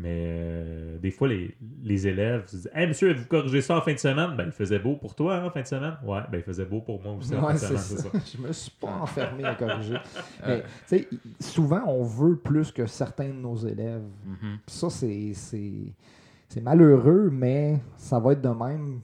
[0.00, 3.80] Mais euh, des fois, les, les élèves se disent Hey monsieur, avez-vous corrigé ça en
[3.80, 6.20] fin de semaine Ben, il faisait beau pour toi hein, en fin de semaine Ouais,
[6.30, 8.10] ben, il faisait beau pour moi aussi en fin de semaine, c'est ça.
[8.12, 8.18] ça.
[8.36, 9.96] Je me suis pas enfermé à corriger.
[10.46, 11.08] Mais, tu sais,
[11.40, 14.04] souvent, on veut plus que certains de nos élèves.
[14.24, 14.58] Mhm.
[14.64, 19.00] Puis ça, c'est malheureux, mais ça va être de même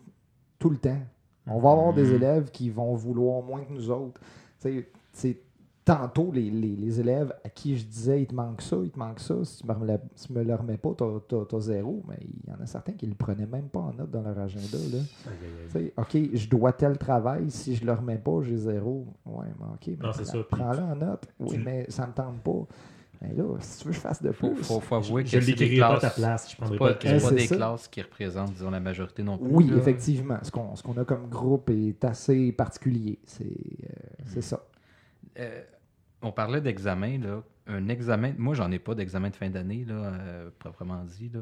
[0.61, 1.03] tout le temps.
[1.47, 2.15] On va avoir des Mhm.
[2.15, 4.21] élèves qui vont vouloir moins que nous autres.
[5.13, 5.39] C'est
[5.85, 8.99] tantôt, les, les- les élèves à qui je disais, il te manque ça, il te
[8.99, 12.03] manque ça, si tu me, remets- si tu me le remets pas, t'as, zéro.
[12.09, 14.39] Mais il y en a certains qui le prenaient même pas en note dans leur
[14.39, 14.79] agenda.
[14.93, 15.03] Là.
[15.99, 19.07] OK, je dois tel travail, si je le remets pas, j'ai zéro.
[19.27, 20.09] Ouais, mais OK, mais
[20.45, 21.29] prends-le en note.
[21.39, 22.67] Oui, tu- mais ça me tente pas.
[23.27, 24.67] Mais là, si tu veux que je fasse de pouces.
[24.67, 26.15] faut, faut avouer que Je l'écrirai pas ta classes.
[26.15, 27.57] place, je prendrai pas, pas de des ça.
[27.57, 29.49] classes qui représentent, disons, la majorité non plus.
[29.49, 29.77] Oui, là.
[29.77, 30.39] effectivement.
[30.43, 33.19] Ce qu'on, ce qu'on a comme groupe est assez particulier.
[33.25, 34.65] C'est, euh, c'est ça.
[35.39, 35.63] Euh,
[36.23, 37.43] on parlait d'examen, là.
[37.67, 41.31] Un examen, moi, j'en ai pas d'examen de fin d'année, là, euh, proprement dit.
[41.33, 41.41] Là.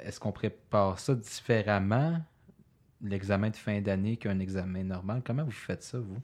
[0.00, 2.18] Est-ce qu'on prépare ça différemment,
[3.00, 5.22] l'examen de fin d'année, qu'un examen normal?
[5.24, 6.18] Comment vous faites ça, vous?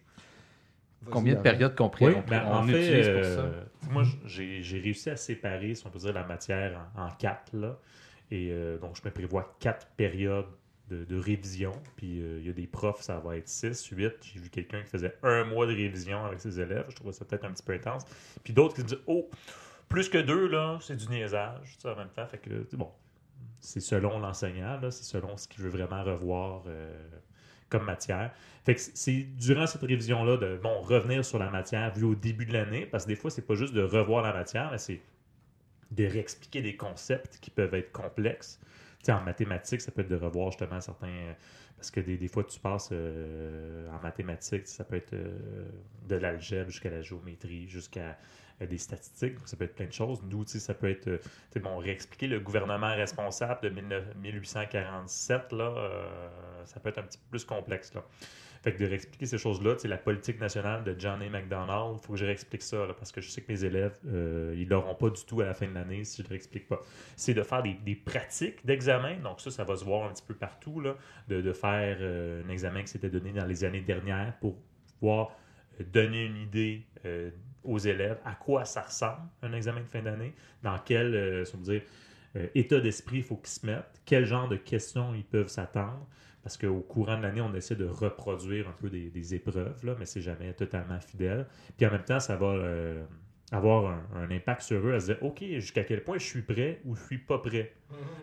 [1.10, 4.80] Combien de périodes Oui, on, ben, on en fait, utilise pour euh, moi, j'ai j'ai
[4.80, 7.52] réussi à séparer, si on peut dire, la matière en, en quatre.
[7.52, 7.78] Là.
[8.30, 10.46] Et euh, donc, je me prévois quatre périodes
[10.88, 11.72] de, de révision.
[11.96, 14.14] Puis, euh, il y a des profs, ça va être six, huit.
[14.22, 16.86] J'ai vu quelqu'un qui faisait un mois de révision avec ses élèves.
[16.88, 18.04] Je trouvais ça peut-être un petit peu intense.
[18.42, 19.28] Puis d'autres qui se disent, oh,
[19.88, 22.26] plus que deux, là, c'est du niaisage, tu sais, en même temps.
[22.26, 22.90] Fait que, bon,
[23.60, 26.92] c'est selon l'enseignant, là, c'est selon ce qu'il veut vraiment revoir euh,
[27.74, 28.30] comme matière.
[28.64, 32.46] Fait que c'est- durant cette révision-là de bon, revenir sur la matière vue au début
[32.46, 35.00] de l'année, parce que des fois, c'est pas juste de revoir la matière, mais c'est
[35.90, 38.60] de réexpliquer des concepts qui peuvent être complexes.
[39.08, 41.34] En mathématiques, ça peut être de revoir justement certains.
[41.76, 45.68] Parce que des, des fois, tu passes euh, en mathématiques, ça peut être euh,
[46.08, 48.16] de l'algèbre jusqu'à la géométrie, jusqu'à
[48.60, 50.22] des statistiques, ça peut être plein de choses.
[50.22, 51.18] Nous, ça peut être, euh,
[51.60, 57.18] bon, réexpliquer le gouvernement responsable de 19 1847, là, euh, ça peut être un petit
[57.18, 58.04] peu plus complexe, là.
[58.62, 61.28] Fait que de réexpliquer ces choses-là, sais, la politique nationale de John A.
[61.28, 63.98] MacDonald, il faut que je réexplique ça, là, parce que je sais que mes élèves,
[64.06, 66.66] euh, ils l'auront pas du tout à la fin de l'année si je ne réexplique
[66.66, 66.80] pas.
[67.14, 70.32] C'est de faire des, pratiques d'examen, donc ça, ça va se voir un petit peu
[70.32, 70.96] partout, là,
[71.28, 74.56] de, faire euh, un examen qui s'était donné dans les années dernières pour
[74.98, 75.36] pouvoir
[75.80, 77.30] euh, donner une idée euh,
[77.64, 81.54] aux élèves à quoi ça ressemble, un examen de fin d'année, dans quel, euh, si
[81.54, 81.82] on veut dire,
[82.36, 86.06] euh, état d'esprit il faut qu'ils se mettent, quel genre de questions ils peuvent s'attendre,
[86.42, 89.94] parce qu'au courant de l'année, on essaie de reproduire un peu des, des épreuves, là,
[89.98, 91.46] mais c'est jamais totalement fidèle.
[91.76, 93.02] Puis en même temps, ça va euh,
[93.50, 96.42] avoir un, un impact sur eux à se dire, OK, jusqu'à quel point je suis
[96.42, 97.72] prêt ou je suis pas prêt.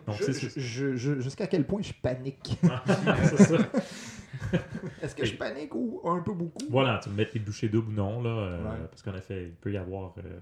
[0.06, 2.56] Donc, Je- c'est- c'est- je- je- jusqu'à quel point je panique.
[3.24, 3.56] c'est ça.
[5.02, 6.64] Est-ce que je panique ou un peu beaucoup?
[6.70, 8.86] Voilà, tu me mets les bouchées doubles ou non, là, euh, Ouais.
[8.90, 10.40] parce qu'en effet, il peut y avoir euh,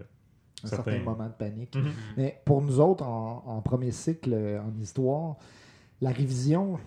[0.65, 1.75] un certain moment de panique.
[1.77, 1.91] Mhm.
[2.17, 5.37] Mais pour nous autres, en, en premier cycle euh, en histoire,
[6.01, 6.79] la révision,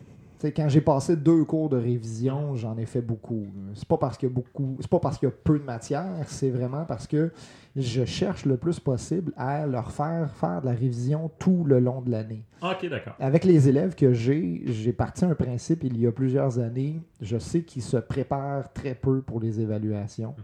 [0.51, 3.47] quand j'ai passé deux cours de révision, j'en ai fait beaucoup.
[3.75, 5.63] C'est pas parce qu'il y a beaucoup, c'est pas parce qu'il y a peu de
[5.63, 7.31] matière, c'est vraiment parce que
[7.75, 12.01] je cherche le plus possible à leur faire faire de la révision tout le long
[12.01, 12.45] de l'année.
[12.61, 13.15] Ah, OK, d'accord.
[13.19, 17.01] Avec les élèves que j'ai, j'ai parti un principe il y a plusieurs années.
[17.21, 20.35] Je sais qu'ils se préparent très peu pour les évaluations.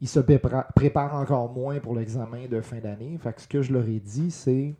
[0.00, 3.16] Ils se préparent encore moins pour l'examen de fin d'année.
[3.18, 4.74] Fait que ce que je leur ai dit, c'est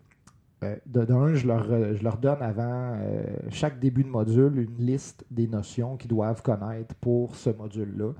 [0.74, 5.24] euh, d'un, je leur, je leur donne avant euh, chaque début de module une liste
[5.31, 8.12] des notions qu'ils doivent connaître pour ce module-là,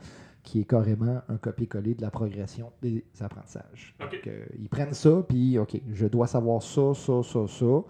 [0.42, 3.96] qui est carrément un copier-coller de la progression des apprentissages.
[3.98, 7.82] Donc, euh, ils prennent ça, puis OK, je dois savoir ça, ça, ça, ça.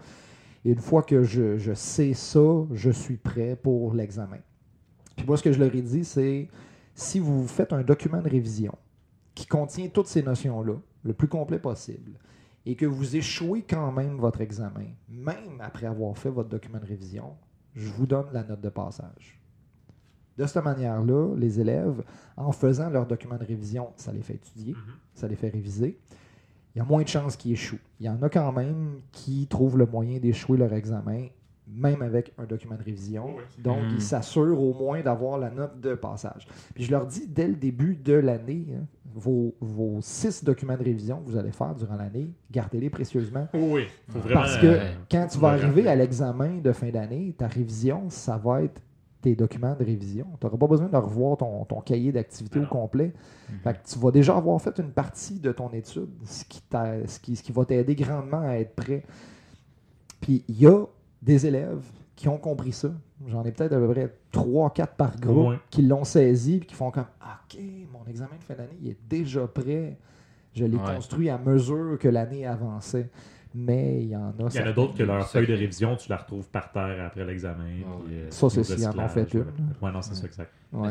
[0.65, 4.39] Et une fois que je, je sais ça, je suis prêt pour l'examen.
[5.15, 6.47] Puis moi, ce que je leur ai dit, c'est
[6.93, 8.75] si vous faites un document de révision
[9.35, 12.13] qui contient toutes ces notions-là, le plus complet possible,
[12.69, 16.85] et que vous échouez quand même votre examen, même après avoir fait votre document de
[16.85, 17.35] révision,
[17.73, 19.39] je vous donne la note de passage.
[20.37, 22.03] De cette manière-là, les élèves,
[22.35, 24.93] en faisant leur document de révision, ça les fait étudier, Mhm.
[25.13, 25.97] ça les fait réviser.
[26.75, 27.79] Il y a moins de chances qu'ils échouent.
[28.01, 31.27] Il y en a quand même qui trouvent le moyen d'échouer leur examen,
[31.69, 33.35] même avec un document de révision.
[33.37, 33.43] Oui.
[33.59, 33.95] Donc, Mhm.
[33.95, 36.47] ils s'assurent au moins d'avoir la note de passage.
[36.73, 40.83] Puis je leur dis, dès le début de l'année, hein, vos, vos six documents de
[40.83, 43.47] révision que vous allez faire durant l'année, gardez-les précieusement.
[43.53, 44.41] Oh oui, faut vraiment.
[44.41, 48.61] Parce que quand tu vas arriver à l'examen de fin d'année, ta révision, ça va
[48.63, 48.81] être
[49.19, 50.27] tes documents de révision.
[50.39, 53.11] Tu n'auras pas besoin de revoir ton, ton cahier d'activité au complet.
[53.49, 53.57] Mhm.
[53.63, 56.61] Fait que tu vas déjà avoir fait une partie de ton étude, ce qui,
[57.07, 59.03] ce qui, ce qui va t'aider grandement à être prêt.
[60.21, 60.85] Puis il y a
[61.21, 61.83] des élèves
[62.15, 62.91] qui ont compris ça.
[63.27, 66.91] J'en ai peut-être à peu près 3-4 par groupe qui l'ont saisi et qui font
[66.91, 67.59] comme OK,
[67.91, 69.97] mon examen de fin d'année il est déjà prêt.
[70.53, 70.95] Je l'ai Ouais.
[70.95, 73.09] construit à mesure que l'année avançait.
[73.55, 74.49] Mais il y en a.
[74.53, 77.05] Il y en a d'autres que leur feuille de révision, tu la retrouves par terre
[77.07, 77.63] après l'examen.
[77.65, 78.11] Oui.
[78.13, 79.45] euh, Ça, c'est s'ils en ont fait une.
[79.81, 80.51] Ouais, non, c'est ça, exact.
[80.73, 80.89] Euh,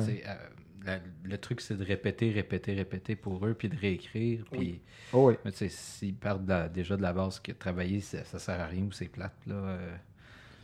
[0.84, 4.44] la- le truc, c'est de répéter, répéter, répéter pour eux, puis de réécrire.
[4.50, 4.80] Puis, Oui.
[5.12, 5.34] Oh oui.
[5.44, 8.38] mais tu sais, s'ils partent de la- déjà de la base que travailler, ça, ça
[8.38, 9.54] sert à rien ou c'est plate, là.
[9.54, 9.96] euh,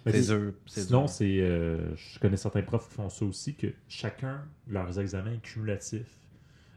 [0.06, 0.52] c'est dur.
[0.66, 4.98] c'est Sinon, c'est, euh, je connais certains profs qui font ça aussi, que chacun leurs
[4.98, 6.06] examens est cumulatif.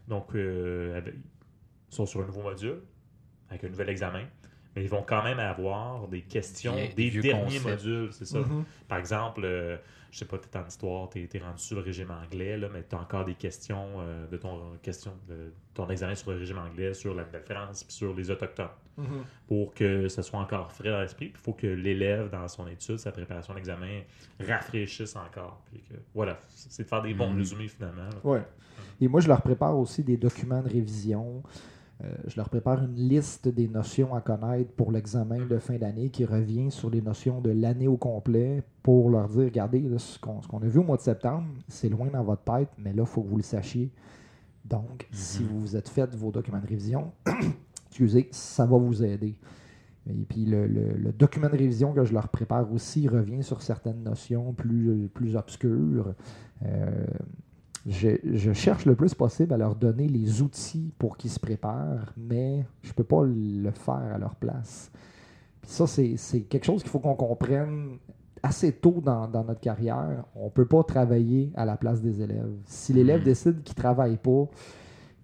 [0.08, 2.82] Donc, euh, avec- ils sont sur un nouveau module,
[3.50, 4.26] avec un nouvel examen,
[4.76, 8.40] mais ils vont quand même avoir des questions Des- derniers modules, c'est ça.
[8.40, 8.64] Mhm.
[8.88, 9.78] Par exemple, euh,
[10.12, 12.68] je sais pas, tu es en histoire, tu es, rendu sur le régime anglais, là,
[12.72, 16.38] mais tu as encore des questions euh, de ton, question, de ton examen sur le
[16.38, 19.26] régime anglais, sur la Nouvelle-France, puis sur les Autochtones Mhm.
[19.48, 21.26] pour que ce soit encore frais dans l'esprit.
[21.28, 24.02] Puis Il faut que l'élève, dans son étude, sa préparation d'examen,
[24.40, 25.62] rafraîchisse encore.
[25.70, 27.38] Puis que, voilà, c'est de faire des bons Mhm.
[27.38, 28.10] résumés finalement.
[28.24, 28.42] Ouais.
[29.02, 31.44] Et moi, je leur prépare aussi des documents de révision.
[32.04, 36.10] Euh, je leur prépare une liste des notions à connaître pour l'examen de fin d'année
[36.10, 40.20] qui revient sur les notions de l'année au complet pour leur dire, regardez, là, ce
[40.20, 43.08] qu'on a vu au mois de septembre, c'est loin dans votre tête, mais là, il
[43.08, 43.92] faut que vous le sachiez.
[44.66, 47.12] Donc, si vous vous êtes fait vos documents de révision,
[47.88, 49.38] excusez, ça va vous aider.
[50.08, 53.62] Et puis le, le- le document de révision que je leur prépare aussi revient sur
[53.62, 56.14] certaines notions plus, plus obscures.
[56.64, 57.06] Euh,
[57.86, 62.14] je, je cherche le plus possible à leur donner les outils pour qu'ils se préparent,
[62.18, 64.92] mais je ne peux pas le faire à leur place.
[65.62, 67.98] Puis ça, c'est quelque chose qu'il faut qu'on comprenne
[68.44, 70.24] assez tôt dans, dans notre carrière.
[70.36, 72.52] On ne peut pas travailler à la place des élèves.
[72.66, 73.26] Si l'élève Mhm.
[73.26, 74.48] décide qu'il ne travaille pas,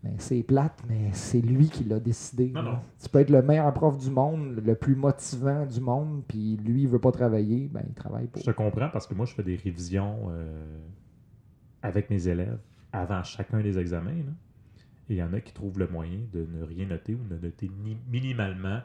[0.03, 2.47] ben, c'est plate, mais c'est lui qui l'a décidé.
[2.49, 2.71] Non, là.
[2.71, 2.77] non.
[2.99, 6.81] Tu peux être le meilleur prof du monde, le plus motivant du monde, puis lui,
[6.83, 8.39] il veut pas travailler, ben, il travaille pas.
[8.39, 10.65] Je te comprends parce que moi, je fais des révisions euh,
[11.81, 12.59] avec mes élèves
[12.93, 14.11] avant chacun des examens.
[14.11, 14.31] là.
[15.09, 17.37] Et il y en a qui trouvent le moyen de ne rien noter ou de
[17.37, 18.81] noter ni- minimalement,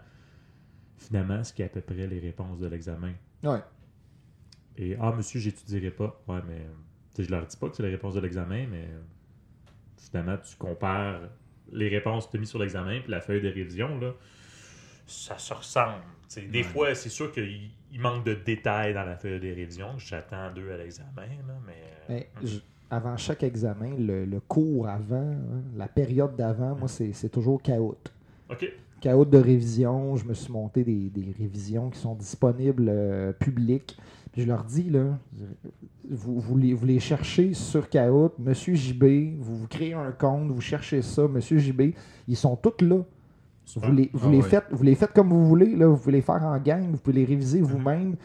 [0.96, 3.12] finalement, ce qui est à peu près les réponses de l'examen.
[3.42, 3.60] Ouais.
[4.76, 6.20] Et ah, monsieur, j'étudierai pas.
[6.26, 6.66] Ouais, mais
[7.14, 9.00] sais, je leur dis pas que c'est les réponses de l'examen, mais euh,
[9.98, 11.20] finalement, tu compares
[11.72, 14.12] les réponses que tu as mises sur l'examen puis la feuille de révision, là,
[15.06, 16.02] ça se ressemble.
[16.36, 16.62] Des Ouais.
[16.64, 19.96] fois, c'est sûr qu'il il manque de détails dans la feuille de révision.
[19.98, 21.12] J'attends deux à l'examen,
[21.64, 21.82] mais.
[21.84, 22.58] euh, Mais je-
[22.90, 27.60] avant chaque examen, le, le cours avant, hein, la période d'avant, moi, c'est c'est toujours
[27.62, 27.96] chaos.
[28.50, 28.66] OK.
[29.00, 33.96] Chaos de révision, je me suis monté des, des révisions qui sont disponibles euh, publiques.
[34.32, 35.18] Puis je leur dis, là,
[36.10, 39.04] vous, vous, les, vous les cherchez sur Chaos, Monsieur JB,
[39.38, 41.92] vous, vous créez un compte, vous cherchez ça, Monsieur JB,
[42.28, 42.98] ils sont tous là.
[43.76, 44.42] Vous les, vous, Ah les ouais.
[44.48, 46.98] faites, vous les faites comme vous voulez, là, vous pouvez les faire en gang, vous
[46.98, 48.16] pouvez les réviser vous-même.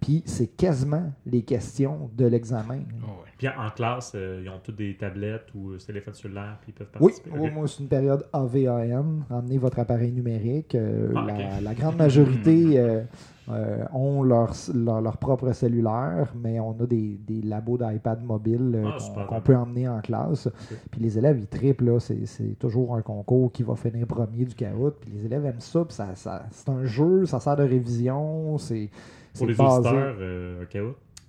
[0.00, 2.78] Puis c'est quasiment les questions de l'examen.
[3.02, 3.28] Oh, ouais.
[3.36, 6.74] Puis en classe, euh, ils ont tous des tablettes ou euh, téléphone cellulaire, puis ils
[6.74, 7.30] peuvent Oui, participer.
[7.38, 9.04] oui, moi, c'est une période AVAN.
[9.30, 10.74] Emmenez votre appareil numérique.
[10.74, 11.26] Euh, Ah,
[11.60, 13.02] la, grande majorité euh,
[13.48, 18.72] euh, ont leur, leur, leur propre cellulaire, mais on a des, des labos d'iPad mobile
[18.74, 20.48] euh, Ah, qu'on peut emmener en classe.
[20.90, 21.86] Puis les élèves, ils triplent.
[21.92, 22.00] là.
[22.00, 24.92] C'est c'est toujours un concours qui va finir premier du caout.
[25.00, 25.84] Puis les élèves aiment ça.
[25.84, 28.58] Puis ça, ça- c'est un jeu, ça sert de révision.
[28.58, 28.90] C'est
[29.38, 30.64] Pour les basé- auditeurs, euh.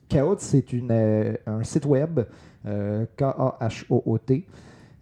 [0.10, 2.20] Kahoot, c'est une, euh, un site web,
[2.66, 4.46] euh, K-A-H-O-O-T,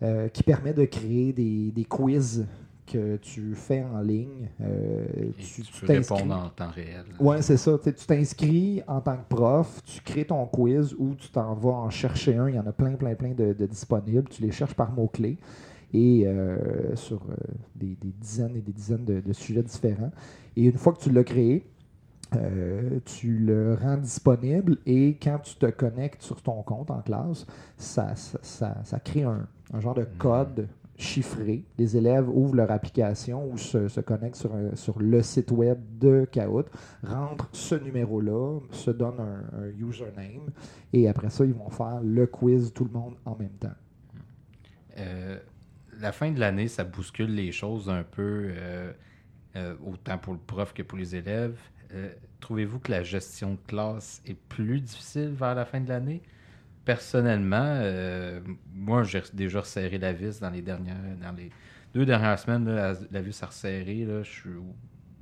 [0.04, 2.46] euh, qui permet de créer des, des quiz
[2.86, 4.50] que tu fais en ligne.
[4.62, 5.06] Euh,
[5.38, 7.04] tu tu, tu peux t'inscris- répondre en temps réel.
[7.20, 7.78] Ouais, c'est ça.
[7.84, 11.90] Tu t'inscris en tant que prof, tu crées ton quiz ou tu t'en vas en
[11.90, 12.48] chercher un.
[12.50, 14.30] Il y en a plein, plein, plein de, de disponibles.
[14.30, 15.38] Tu les cherches par mots-clés
[15.94, 17.36] et euh, sur euh,
[17.76, 20.12] des, des dizaines et des dizaines de, de sujets différents.
[20.56, 21.66] Et une fois que tu l'as créé,
[22.36, 27.46] euh, tu le rends disponible et quand tu te connectes sur ton compte en classe,
[27.78, 31.64] ça, ça, ça- ça crée un, un genre de code chiffré.
[31.78, 35.78] Les élèves ouvrent leur application ou se, se connectent sur, un- sur le site web
[36.00, 36.66] de Kahoot,
[37.04, 40.50] rentrent ce numéro-là, se donnent un, un username
[40.94, 43.76] et après ça, ils vont faire le quiz tout le monde en même temps.
[44.98, 45.38] Euh,
[46.00, 48.92] la fin de l'année, ça bouscule les choses un peu, euh,
[49.56, 51.58] euh, autant pour le prof que pour les élèves.
[51.94, 56.22] Euh, Trouvez-vous que la gestion de classe est plus difficile vers la fin de l'année?
[56.86, 58.42] Personnellement, euh,
[58.74, 61.52] moi, j'ai déjà resserré la vis dans les dernières, dans les
[61.94, 62.66] deux dernières semaines.
[62.66, 64.06] là, la, la vis a resserré.
[64.06, 64.50] Là, je suis,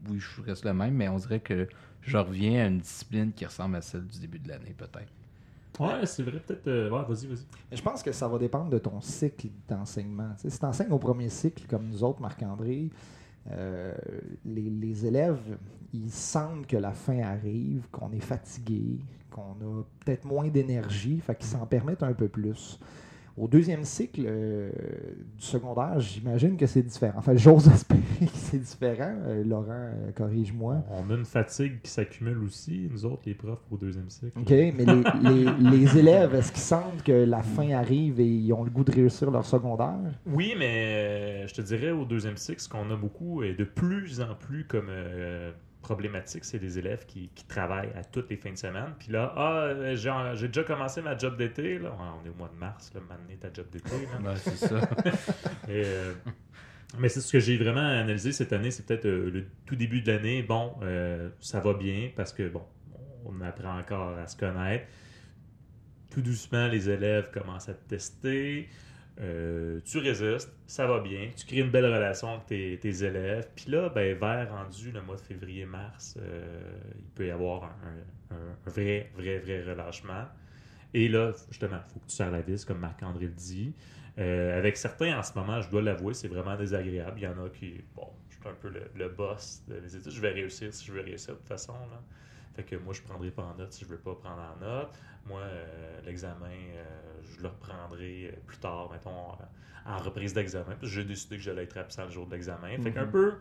[0.09, 1.67] oui, je reste le même, mais on dirait que
[2.01, 5.13] je reviens à une discipline qui ressemble à celle du début de l'année, peut-être.
[5.79, 6.67] Ouais, c'est vrai, peut-être.
[6.67, 7.45] euh, ouais, vas-y, vas-y.
[7.75, 10.33] Je pense que ça va dépendre de ton cycle d'enseignement.
[10.37, 12.89] Si tu enseignes au premier cycle, comme nous autres, Marc-André,
[13.51, 13.93] euh,
[14.43, 15.57] les, les élèves,
[15.93, 21.35] ils sentent que la fin arrive, qu'on est fatigué, qu'on a peut-être moins d'énergie, fait
[21.35, 22.79] qu'ils s'en permettent un peu plus.
[23.37, 24.69] Au deuxième cycle euh,
[25.37, 27.15] du secondaire, j'imagine que c'est différent.
[27.17, 29.13] Enfin, j'ose espérer que c'est différent.
[29.25, 30.83] Euh, Laurent, euh, corrige-moi.
[30.89, 34.39] On a une fatigue qui s'accumule aussi, nous autres, les profs, au deuxième cycle.
[34.39, 35.03] OK, mais les,
[35.69, 38.85] les- les élèves, est-ce qu'ils sentent que la fin arrive et ils ont le goût
[38.85, 39.99] de réussir leur secondaire?
[40.25, 44.21] Oui, mais je te dirais au deuxième cycle, ce qu'on a beaucoup et de plus
[44.21, 44.89] en plus comme
[45.85, 48.93] problématique, c'est des élèves qui, qui travaillent à toutes les fins de semaine.
[48.97, 51.77] Puis là, ah, euh, j'ai déjà commencé ma job d'été.
[51.77, 51.95] Là.
[51.99, 53.91] On est au mois de mars, là, maintenant ta job d'été.
[53.91, 54.79] Ouais, c'est ça.
[55.69, 56.13] Et, euh,
[56.97, 60.01] mais c'est ce que j'ai vraiment analysé cette année, c'est peut-être euh, le tout début
[60.01, 60.41] de l'année.
[60.41, 62.63] Bon, euh, ça va bien parce que, bon,
[63.25, 64.85] on apprend encore à se connaître.
[66.09, 68.69] Tout doucement, les élèves commencent à te tester.
[69.21, 71.29] Euh, tu résistes, ça va bien.
[71.35, 73.47] Tu crées une belle relation avec tes, élèves.
[73.55, 78.69] Puis là, ben, vers rendu le mois de février-mars, euh, il peut y avoir un,
[78.69, 80.25] vrai, vrai, vrai relâchement.
[80.93, 83.73] Et là, justement, il faut que tu serres la vis, comme Marc-André le dit.
[84.17, 87.19] Euh, avec certains, en ce moment, je dois l'avouer, c'est vraiment désagréable.
[87.19, 89.95] Il y en a qui, bon, je suis un peu le, le boss de mes
[89.95, 90.11] études.
[90.11, 91.73] Je vais réussir si je veux réussir de toute façon.
[91.73, 92.01] Là.
[92.55, 94.41] Fait que moi, je ne prendrai pas en note si je ne veux pas prendre
[94.41, 94.89] en note.
[95.25, 96.83] Moi, euh, l'examen, euh,
[97.23, 99.11] je le reprendrai euh, plus tard, mettons,
[99.85, 100.65] en reprise d'examen.
[100.67, 102.77] Parce que j'ai décidé que j'allais être absent le jour de l'examen.
[102.81, 103.11] Fait qu'un Mhm.
[103.11, 103.33] peu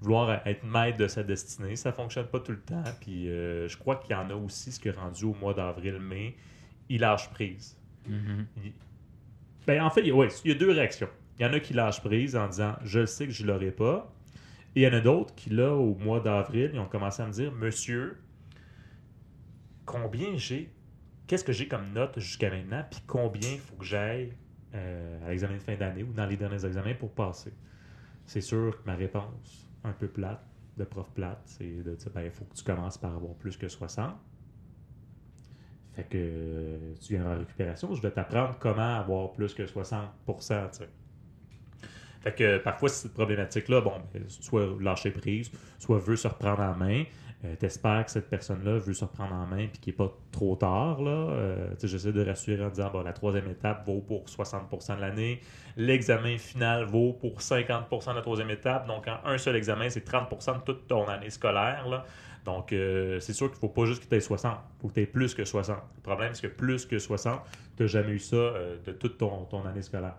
[0.00, 2.82] vouloir être maître de sa destinée, ça fonctionne pas tout le temps.
[3.00, 5.54] Puis euh, je crois qu'il y en a aussi, ce qui est rendu au mois
[5.54, 6.36] d'avril-mai,
[6.88, 7.76] il lâche prise.
[8.08, 8.46] Mhm.
[8.64, 8.72] Il-
[9.66, 11.08] Ben, en fait, il ouais, il y a deux réactions.
[11.38, 14.12] Il y en a qui lâchent prise en disant je sais que je l'aurai pas.
[14.74, 17.26] Et il y en a d'autres qui, là, au mois d'avril, ils ont commencé à
[17.26, 18.16] me dire Monsieur,
[19.84, 20.72] combien j'ai
[21.26, 24.32] Qu'est-ce que j'ai comme note jusqu'à maintenant Puis combien il faut que j'aille
[24.74, 27.52] euh, à l'examen de fin d'année ou dans les derniers examens pour passer
[28.26, 30.44] C'est sûr que ma réponse, un peu plate,
[30.76, 33.56] de prof plate, c'est de dire ben, il faut que tu commences par avoir plus
[33.56, 34.14] que 60.
[35.94, 40.10] Fait que euh, tu viens en récupération, je vais t'apprendre comment avoir plus que 60
[40.26, 40.88] tu sais.
[42.22, 46.74] Fait que parfois, cette problématique-là, bon, ben, soit lâcher prise, soit veut se reprendre en
[46.76, 47.04] main.
[47.44, 50.54] Euh, T'espères que cette personne-là veut se reprendre en main puis qu'il n'est pas trop
[50.54, 50.98] tard.
[51.00, 55.40] Euh, J'essaie de rassurer en disant la troisième étape vaut pour 60% de l'année.
[55.76, 58.86] L'examen final vaut pour 50% de la troisième étape.
[58.86, 62.04] Donc, en un seul examen, c'est 30% de toute ton année scolaire.
[62.44, 64.52] Donc, euh, c'est sûr qu'il ne faut pas juste que tu aies 60.
[64.78, 65.78] Il faut que tu aies plus que 60.
[65.96, 67.40] Le problème, c'est que plus que 60,
[67.76, 68.36] tu n'as jamais eu ça
[68.86, 70.14] de toute ton, ton année scolaire.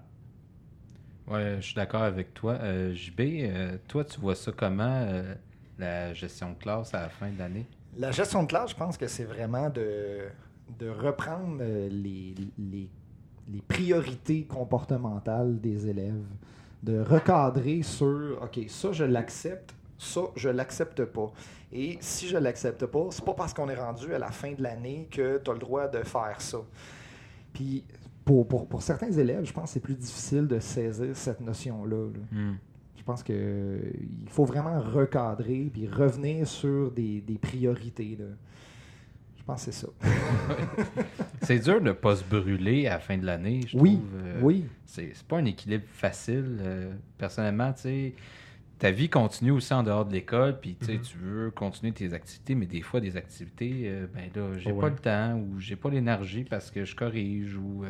[1.28, 2.60] Ouais, je suis d'accord avec toi.
[2.94, 3.22] JB,
[3.88, 5.08] toi, tu vois ça comment,
[5.78, 7.66] la gestion de classe à la fin de l'année?
[7.98, 10.28] La gestion de classe, je pense que c'est vraiment de,
[10.80, 12.90] de reprendre euh, les, les,
[13.52, 16.26] les priorités comportementales des élèves,
[16.82, 21.32] de recadrer sur OK, ça je l'accepte, ça je l'accepte pas.
[21.72, 24.62] Et si je l'accepte pas, c'est pas parce qu'on est rendu à la fin de
[24.62, 26.60] l'année que tu as le droit de faire ça.
[27.54, 27.84] Puis
[28.24, 32.10] pour, pour, pour certains élèves, je pense que c'est plus difficile de saisir cette notion-là.
[32.14, 32.20] là.
[32.32, 32.56] Hmm.
[32.98, 33.80] Je pense que euh,
[34.24, 38.16] il faut vraiment recadrer puis revenir sur des, des priorités.
[38.20, 38.26] là.
[39.38, 39.92] Je pense que c'est ça.
[41.42, 44.08] C'est dur de ne pas se brûler à la fin de l'année, je Oui, trouve.
[44.24, 44.66] euh, oui.
[44.86, 46.58] C'est c'est pas un équilibre facile.
[46.62, 48.14] euh, personnellement, tu sais,
[48.80, 51.02] ta vie continue aussi en dehors de l'école, puis tu Mhm.
[51.02, 54.80] tu veux continuer tes activités, mais des fois, des activités, euh, ben là, j'ai Oh,
[54.80, 57.84] pas le temps ou j'ai pas l'énergie parce que je corrige ou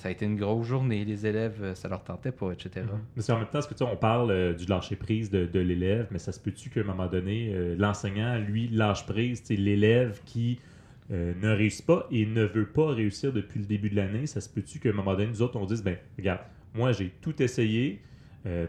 [0.00, 2.86] ça a été une grosse journée, les élèves, euh, ça leur tentait pas, etc.
[3.14, 6.18] Mais c'est en même temps, que on parle euh, du lâcher prise de, l'élève, mais
[6.18, 10.58] ça se peut-tu qu'à un moment donné, euh, l'enseignant, lui, lâche prise, sais, l'élève qui
[11.10, 14.48] ne réussit pas et ne veut pas réussir depuis le début de l'année, ça se
[14.48, 16.38] peut-tu qu'à un moment donné, nous autres, on dise, ben, regarde,
[16.72, 18.00] moi, j'ai tout essayé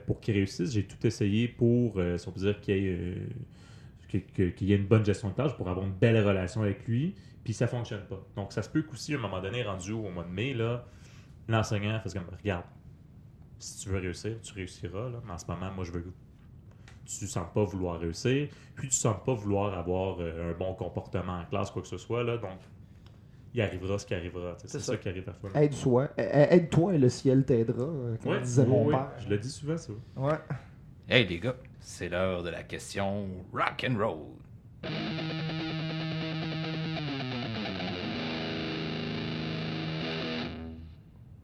[0.07, 4.73] pour qu'il réussisse, j'ai tout essayé pour, si on peut dire, qu'il y ait, y
[4.73, 7.67] ait une bonne gestion de tâche, pour avoir une belle relation avec lui, puis ça
[7.67, 8.19] fonctionne pas.
[8.35, 10.83] Donc, ça se peut qu'aussi, à un moment donné, rendu au mois de mai, là,
[11.47, 12.65] l'enseignant fasse comme, regarde,
[13.59, 15.09] si tu veux réussir, tu réussiras.
[15.09, 15.21] Là.
[15.25, 16.09] Mais en ce moment, moi, je veux que
[17.05, 21.39] tu sens pas vouloir réussir, puis tu sens pas vouloir avoir euh, un bon comportement
[21.39, 22.23] en classe, quoi que ce soit.
[22.23, 22.37] Là.
[22.37, 22.59] Donc,
[23.53, 24.55] il arrivera ce qui arrivera.
[24.57, 24.79] C'est ça.
[24.79, 25.49] ça qui arrive parfois.
[25.55, 26.09] Aide-toi.
[26.17, 29.11] Aide-toi et le ciel t'aidera, euh, comme Ouais, disait mon ouais, père.
[29.19, 29.91] Je le dis souvent, ça.
[30.15, 30.39] Ouais.
[31.09, 34.27] Hey les gars, c'est l'heure de la question rock and roll.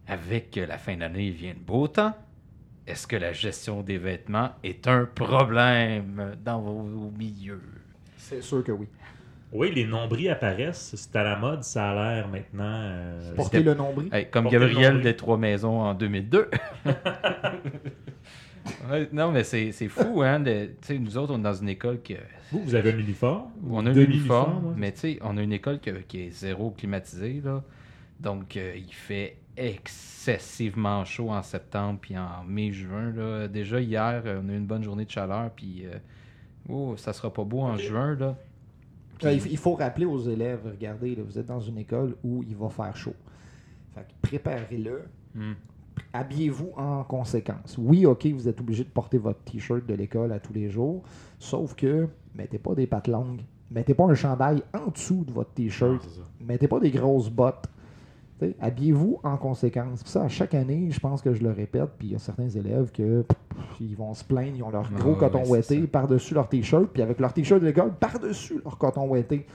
[0.08, 2.14] Avec la fin d'année vient le beau temps.
[2.86, 7.62] Est-ce que la gestion des vêtements est un problème dans vos milieux?
[8.16, 8.88] C'est sûr que oui.
[9.52, 10.94] Oui, les nombris apparaissent.
[10.96, 12.64] C'est à la mode, ça a l'air maintenant.
[12.82, 14.10] euh, Porter le nombril.
[14.14, 15.04] Hey, comme Porter Gabriel nombril.
[15.04, 16.50] des Trois Maisons en 2002.
[18.90, 20.42] Ouais, non, mais c'est c'est fou, hein?
[20.42, 22.18] de- tu sais, nous autres, on est dans une école qui,
[22.52, 23.50] Vous, vous avez un uniforme?
[23.70, 24.74] On a un uniforme, ouais.
[24.76, 27.64] mais tu sais, on a une école qui, qui est zéro climatisée, là.
[28.20, 33.48] Donc, euh, il fait excessivement chaud en septembre, puis en mai-juin, là.
[33.48, 35.86] Déjà, hier, euh, on a eu une bonne journée de chaleur, puis...
[35.86, 35.98] euh,
[36.70, 38.36] oh, ça sera pas beau en juin, là.
[39.18, 42.44] Puis- Euh, il faut rappeler aux élèves, regardez, là, vous êtes dans une école où
[42.48, 43.16] il va faire chaud.
[43.96, 45.04] Fait que préparez-le.
[45.34, 45.54] Hmm.
[46.14, 47.76] Habillez-vous en conséquence.
[47.80, 51.04] Oui, ok, vous êtes obligé de porter votre t-shirt de l'école à tous les jours,
[51.40, 53.42] sauf que mettez pas des pattes longues,
[53.72, 56.08] mettez pas un chandail en dessous de votre t-shirt,
[56.40, 57.68] mettez pas des grosses bottes.
[58.38, 60.04] T'sais, Habillez-vous en conséquence.
[60.04, 62.20] Puis ça, à chaque année, je pense que je le répète, puis il y a
[62.20, 63.38] certains élèves que pff,
[63.82, 66.48] ils vont se plaindre, ils ont leur Ah gros ouais, coton c'est ouetté par-dessus leur
[66.48, 69.46] t-shirt, puis avec leur t-shirt de l'école par-dessus leur coton ouetté.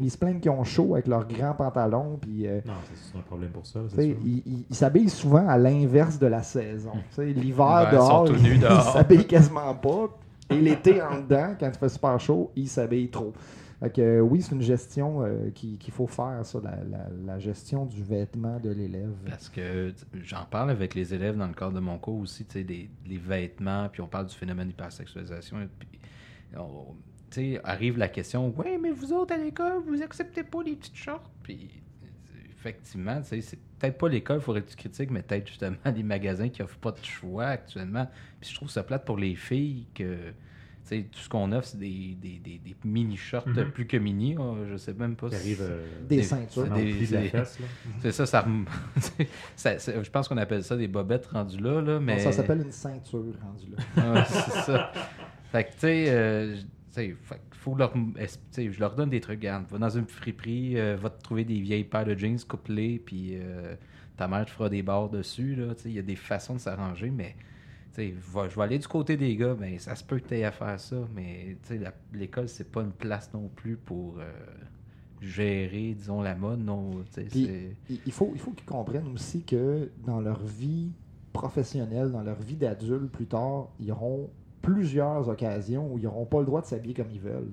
[0.00, 3.20] Ils se plaignent qu'ils ont chaud avec leurs grands pantalons, puis euh, Non, c'est- un
[3.20, 4.16] problème pour ça, c'est T'sais, sûr.
[4.24, 6.92] ils ils- ils s'habillent souvent à l'inverse de la saison.
[7.10, 8.60] T'sais, L'hiver dehors, ils
[8.92, 10.08] s'habillent quasiment pas.
[10.50, 13.32] Et l'été en dedans, quand il fait super chaud, ils s'habillent trop.
[13.98, 16.76] Euh, oui, c'est une gestion euh, qui- qu'il faut faire, ça, la,
[17.24, 19.10] la- gestion du vêtement de l'élève.
[19.26, 22.52] Parce que j'en parle avec les élèves dans le cadre de mon cours aussi, tu
[22.52, 25.68] sais, des, les vêtements, puis on parle du phénomène d'hypersexualisation.
[25.78, 25.98] Puis,
[26.56, 26.94] on-
[27.64, 31.30] arrive la question, ouais, mais vous autres à l'école, vous acceptez pas les petites shorts.
[31.42, 31.82] Puis,
[32.50, 36.02] effectivement, tu c'est peut-être pas l'école, il faudrait que tu critiques, mais peut-être justement les
[36.02, 38.06] magasins qui offrent pas de choix actuellement.
[38.40, 40.32] Puis je trouve ça plate pour les filles que.
[40.82, 43.70] Tu sais, tout ce qu'on offre, c'est des, des, des, des mini-shorts Mhm.
[43.70, 44.36] plus que mini.
[44.38, 46.66] oh, je sais même pas si- arrive euh, Des des- ceintures.
[48.00, 48.44] c'est ça, ça,
[49.56, 52.18] ça- ça- Je pense qu'on appelle ça des bobettes rendues là, là mais...
[52.18, 54.12] Ça s'appelle une ceinture rendue là.
[54.14, 54.92] Ouais, c'est ça.
[55.50, 56.56] Fait que, tu sais, euh,
[56.90, 57.14] fait
[57.52, 57.92] faut leur...
[58.18, 61.10] es- tu sais, je leur donne des trucs, regarde, va dans une friperie, euh, va
[61.10, 63.76] te trouver des vieilles paires de jeans, coupe-les, puis euh,
[64.16, 66.54] ta mère te fera des barres dessus, là, tu sais, il y a des façons
[66.54, 67.36] de s'arranger, mais...
[67.96, 70.52] je vais aller du côté des gars, ben ça se peut que tu aies à
[70.52, 71.56] faire ça, mais
[72.12, 74.30] l'école, c'est pas une place non plus pour euh,
[75.20, 80.44] gérer, disons, la mode, non, il faut, il faut qu'ils comprennent aussi que dans leur
[80.44, 80.90] vie
[81.32, 84.30] professionnelle, dans leur vie d'adulte plus tard, ils auront
[84.60, 87.52] plusieurs occasions où ils n'auront pas le droit de s'habiller comme ils veulent.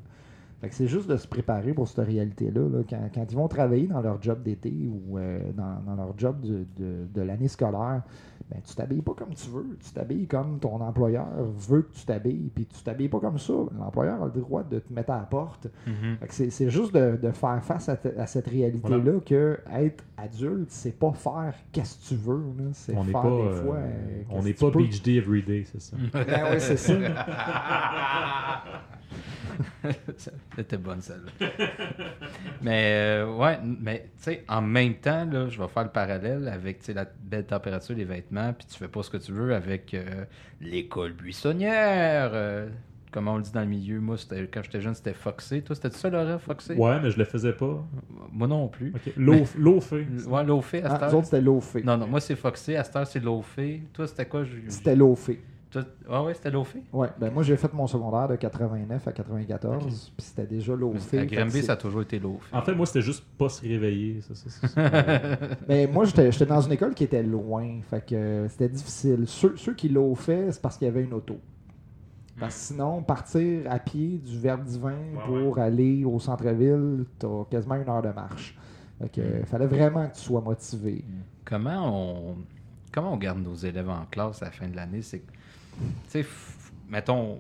[0.61, 2.67] Fait que c'est juste de se préparer pour cette réalité-là.
[2.69, 2.79] là.
[2.89, 6.41] Quand, quand ils vont travailler dans leur job d'été ou euh, dans, dans leur job
[6.41, 8.01] de, de- de l'année scolaire,
[8.51, 9.77] ben, tu t'habilles pas comme tu veux.
[9.81, 11.27] Tu t'habilles comme ton employeur
[11.69, 13.53] veut que tu t'habilles, puis tu t'habilles pas comme ça.
[13.77, 15.67] L'employeur a le droit de te mettre à la porte.
[15.87, 16.17] Mhm.
[16.19, 20.03] Fait que C'est juste de, de faire face à, te- à cette réalité-là que être
[20.17, 22.41] adulte, c'est pas faire qu'est-ce que tu veux.
[22.73, 23.75] C'est On n'est faire pas, des euh, fois.
[23.75, 24.79] euh, on n'est pas peux.
[24.79, 25.95] beach day every day, c'est ça.
[26.11, 26.93] Ben ouais, c'est ça.
[30.55, 31.47] C'était bonne celle-là.
[32.61, 36.47] mais euh, ouais, mais tu sais, en même temps, là, je vais faire le parallèle
[36.47, 39.31] avec tu sais, la belle température des vêtements, puis tu fais pas ce que tu
[39.31, 40.25] veux avec euh,
[40.61, 42.31] l'école buissonnière.
[42.33, 42.67] euh,
[43.11, 44.15] comment on le dit dans le milieu, moi,
[44.53, 45.61] quand j'étais jeune, c'était Foxé.
[45.63, 46.75] Toi, c'était ça, Laura, Foxé?
[46.75, 47.83] Ouais, mais je le faisais pas.
[48.31, 48.93] Moi non plus.
[48.95, 49.13] Ok.
[49.17, 50.05] L'eau l'eau fait.
[50.27, 51.25] Ouais, Lofé, à cette Ah, heure.
[51.25, 51.81] c'était Lofé.
[51.83, 53.81] Non, non, moi c'est Foxé, à cette heure c'est Lofé.
[53.93, 54.43] Toi, c'était quoi?
[54.43, 55.41] je- C'était Lofé.
[56.09, 56.81] Ah ouais, c'était Lofé?
[56.91, 61.19] Ouais, ben moi j'ai fait mon secondaire de 89 à 94, puis c'était déjà Lofé.
[61.19, 62.43] À Granby, ça a toujours été Lofé.
[62.51, 64.21] En fait, moi, c'était juste pas se réveiller.
[64.21, 64.89] Ça, ça, ça, ça.
[65.67, 69.25] Ben, moi, j'étais j'étais dans une école qui était loin, fait que euh, c'était difficile.
[69.27, 71.37] Ceux, ceux qui l'ont fait, c'est parce qu'il y avait une auto.
[72.39, 74.95] Parce que sinon, partir à pied du Verbe divin
[75.25, 78.57] pour aller au centre-ville, t'as quasiment une heure de marche.
[78.99, 81.03] Fait que, euh, fallait vraiment que tu sois motivé.
[81.45, 82.37] Comment on,
[82.91, 85.01] comment on garde nos élèves en classe à la fin de l'année?
[85.01, 85.31] C'est que,
[86.11, 86.25] tu sais,
[86.89, 87.39] mettons,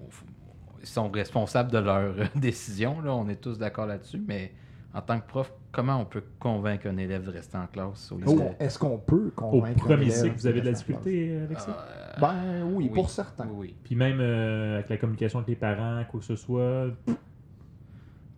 [0.81, 4.53] ils sont responsables de leurs décisions, là, on est tous d'accord là-dessus, mais
[4.93, 8.19] en tant que prof, comment on peut convaitre un élève de rester en classe au
[8.25, 8.51] Oh, lycée?
[8.59, 11.85] Est-ce qu'on peut Au convaincre un premier cycle, vous avez de la difficulté avec ça?
[11.87, 12.19] Euh?
[12.19, 12.89] Ben oui, oui.
[12.89, 13.47] pour certains.
[13.53, 13.75] oui.
[13.83, 16.87] Puis même euh, avec la communication avec les parents, quoi que ce soit.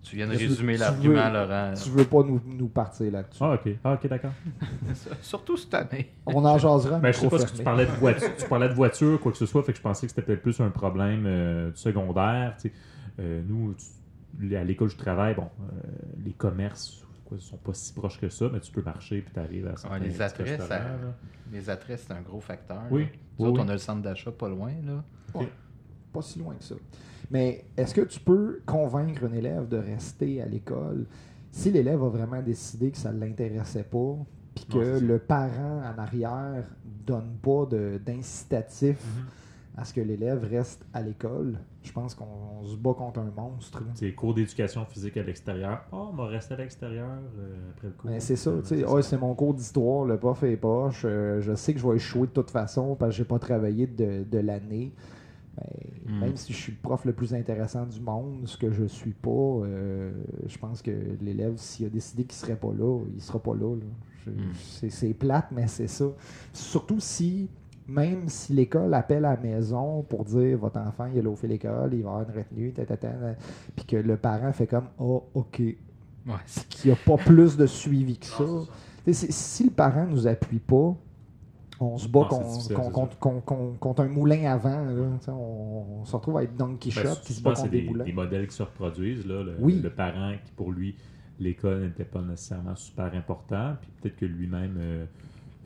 [0.04, 1.74] Tu viens de résumer l'argument, Laurent.
[1.82, 3.38] Tu veux pas nous, nous partir là-dessus.
[3.44, 3.70] Ah, ok.
[3.84, 4.32] Ah, ok, d'accord.
[5.22, 6.12] Surtout cette année.
[6.26, 8.74] On en jasera, Ben, je sais pas si tu parlais de voiture, tu parlais de
[8.74, 11.26] voiture, quoi que ce soit, fait que je pensais que c'était peut-être plus un problème
[11.28, 12.58] euh, du secondaire.
[13.20, 15.76] Euh, nous, tu- à l'école du travail, bon, euh,
[16.26, 19.40] les commerces quoi, sont pas si proches que ça, mais tu peux marcher puis tu
[19.40, 20.82] arrives à certains les petits attraits, ça-.
[21.52, 22.82] Les attraits, c'est un gros facteur.
[22.90, 23.04] Oui.
[23.04, 23.08] là.
[23.40, 23.66] Nous Oui, autres, oui.
[23.68, 24.72] on a le centre d'achat pas loin.
[24.86, 25.04] Là.
[26.14, 26.76] Pas si loin que ça.
[27.32, 31.06] Mais est-ce que tu peux convaincre un élève de rester à l'école
[31.52, 34.16] si l'élève a vraiment décidé que ça ne l'intéressait pas,
[34.56, 36.66] puis que le parent en arrière
[37.06, 37.66] donne pas
[38.06, 39.24] d'incitatif Mhm.
[39.78, 41.58] à ce que l'élève reste à l'école?
[41.84, 43.82] Je pense qu'on se bat contre un monstre.
[43.96, 45.82] C'est cours d'éducation physique à l'extérieur.
[45.92, 47.08] Oh, on va rester à l'extérieur
[47.40, 48.12] euh, après le cours.
[48.20, 49.02] C'est ça, tu sais.
[49.02, 51.04] c'est mon cours d'histoire, le prof est poche.
[51.06, 53.88] euh, je sais que je vais échouer de toute façon parce que j'ai pas travaillé
[53.88, 54.94] de, de l'année.
[55.58, 55.66] Ben,
[56.12, 56.20] Mm.
[56.20, 59.14] Même si je suis le prof le plus intéressant du monde, ce que je suis
[59.14, 60.12] pas, euh,
[60.46, 60.92] je pense que
[61.22, 63.76] l'élève, s'il a décidé qu'il serait pas là, il sera pas là.
[63.76, 63.86] là.
[64.26, 64.90] Je- Mm.
[64.90, 66.06] c'est, plate, mais c'est ça.
[66.54, 67.50] Surtout si,
[67.88, 71.48] même si l'école appelle à la maison pour dire votre enfant, il a l'eau fait
[71.48, 72.74] l'école, il va avoir une retenue,
[73.76, 75.60] puis que le parent fait comme Oh, OK,
[76.28, 76.34] Ouais,
[76.70, 78.46] qu'il n'y a pas plus de suivi que ça.
[79.06, 80.96] Sais, Si, si le parent ne nous appuie pas,
[81.82, 82.28] on se bat
[82.60, 84.86] c'est contre, con- con- contre un moulin avant.
[84.86, 85.04] là.
[85.30, 87.88] On, on se retrouve à être Don Ben, Quichotte qui se bat contre des des,
[87.88, 88.04] moulins.
[88.06, 89.26] des modèles qui se reproduisent.
[89.26, 89.80] Là, le, Oui.
[89.82, 90.96] le parent qui, pour lui,
[91.40, 95.06] l'école n'était pas nécessairement super important, puis peut-être que lui-même euh,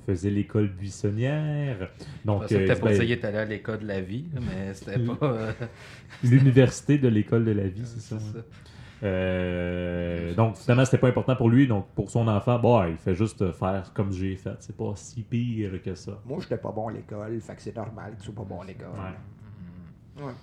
[0.06, 1.90] faisait l'école buissonnière.
[2.24, 5.26] Donc, c'était euh, pour ben, est allé à l'école de la vie, mais c'était pas.
[5.26, 5.52] euh,
[6.24, 8.20] l'université de l'école de la vie, c'est ça.
[8.34, 8.40] ça.
[9.04, 11.68] Euh, donc, finalement, c'était pas important pour lui.
[11.68, 14.56] Donc, pour son enfant, bah, il fait juste faire comme j'ai fait.
[14.60, 16.14] C'est pas si pire que ça.
[16.26, 18.44] Moi, je n'étais pas bon à l'école, fait que c'est normal que tu sois pas
[18.44, 18.88] bon à l'école.
[18.88, 20.24] Ouais.
[20.24, 20.34] Ouais.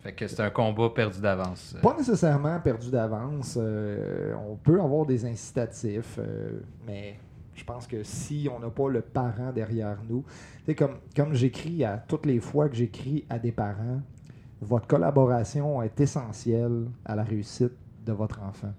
[0.00, 1.76] Fait que c'est un combat perdu d'avance.
[1.82, 3.58] Pas nécessairement perdu d'avance.
[3.60, 7.18] euh, on peut avoir des incitatifs, euh, mais
[7.54, 10.24] je pense que si on n'a pas le parent derrière nous,
[10.60, 14.00] tu sais, comme, comme j'écris à toutes les fois que j'écris à des parents,
[14.60, 17.72] votre collaboration est essentielle à la réussite
[18.04, 18.72] de votre enfant.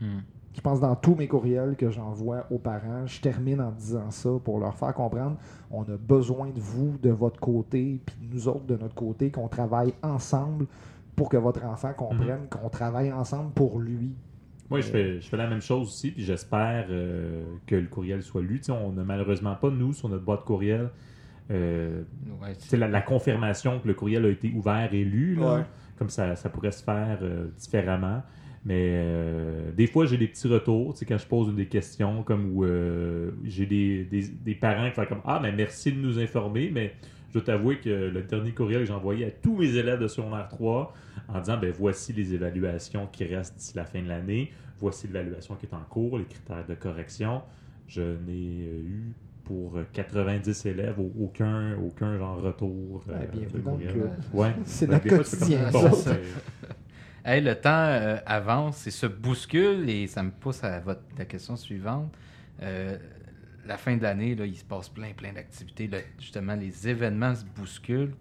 [0.00, 0.20] Hmm.
[0.52, 4.30] Je pense dans tous mes courriels que j'envoie aux parents, je termine en disant ça
[4.42, 5.36] pour leur faire comprendre
[5.70, 9.48] on a besoin de vous de votre côté, puis nous autres de notre côté, qu'on
[9.48, 10.66] travaille ensemble
[11.14, 14.12] pour que votre enfant comprenne qu'on travaille ensemble pour lui.
[14.68, 18.22] Moi, je fais, je fais la même chose aussi, puis j'espère euh, que le courriel
[18.22, 18.60] soit lu.
[18.68, 20.90] On n'a malheureusement pas, nous, sur notre boîte courriel,
[21.50, 22.02] euh,
[22.40, 25.62] Ouais, sais, la, la confirmation que le courriel a été ouvert et lu, là, Ouais.
[25.98, 28.22] comme ça, ça pourrait se faire euh, différemment.
[28.64, 32.64] Mais euh, des fois, j'ai des petits retours, quand je pose des questions, comme où
[32.64, 36.70] euh, j'ai des, des, des parents qui font comme Ah, mais merci de nous informer,
[36.70, 36.94] mais
[37.28, 40.08] je dois t'avouer que le dernier courriel que j'ai envoyé à tous mes élèves de
[40.08, 40.92] secondaire 3
[41.28, 45.54] en disant ben voici les évaluations qui restent d'ici la fin de l'année, voici l'évaluation
[45.54, 47.40] qui est en cours, les critères de correction.
[47.86, 49.14] Je n'ai eu
[49.50, 53.02] pour 90 élèves au- aucun, aucun genre retour.
[53.08, 54.10] euh, Ouais, de courriel.
[54.64, 55.90] C'est Ben, notre des fois, tu fais quotidien, comme, bon,
[57.24, 61.24] Hey, le temps euh, avance et se bouscule et ça me pousse à votre, la
[61.24, 62.14] question suivante.
[62.62, 62.96] Euh,
[63.66, 65.90] la fin de l'année, là, il se passe plein, plein d'activités.
[66.20, 68.14] Justement, les événements se bousculent.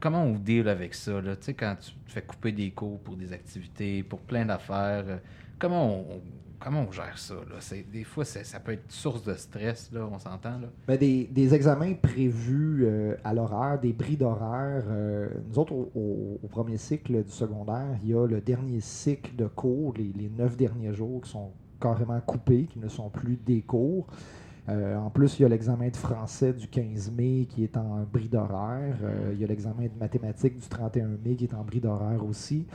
[0.00, 1.20] Comment on deal avec ça?
[1.20, 1.34] Là?
[1.36, 5.04] Tu sais, quand tu te fais couper des cours pour des activités, pour plein d'affaires,
[5.08, 5.18] euh,
[5.58, 6.22] comment on, on-
[6.64, 7.34] comment on gère ça?
[7.34, 7.76] Là?
[7.92, 10.60] Des fois, ça peut être source de stress, là, on s'entend.
[10.88, 14.84] Ben, des, des examens prévus euh, à l'horaire, des bris d'horaire.
[14.88, 19.46] euh, nous autres, au, premier cycle du secondaire, il y a le dernier cycle de
[19.46, 21.50] cours, les, neuf derniers jours qui sont
[21.80, 24.06] carrément coupés, qui ne sont plus des cours.
[24.68, 28.06] Euh, en plus, il y a l'examen de français du 15 mai qui est en
[28.10, 28.96] bris d'horaire.
[29.32, 32.66] Il y a l'examen de mathématiques du 31 mai qui est en bris d'horaire aussi.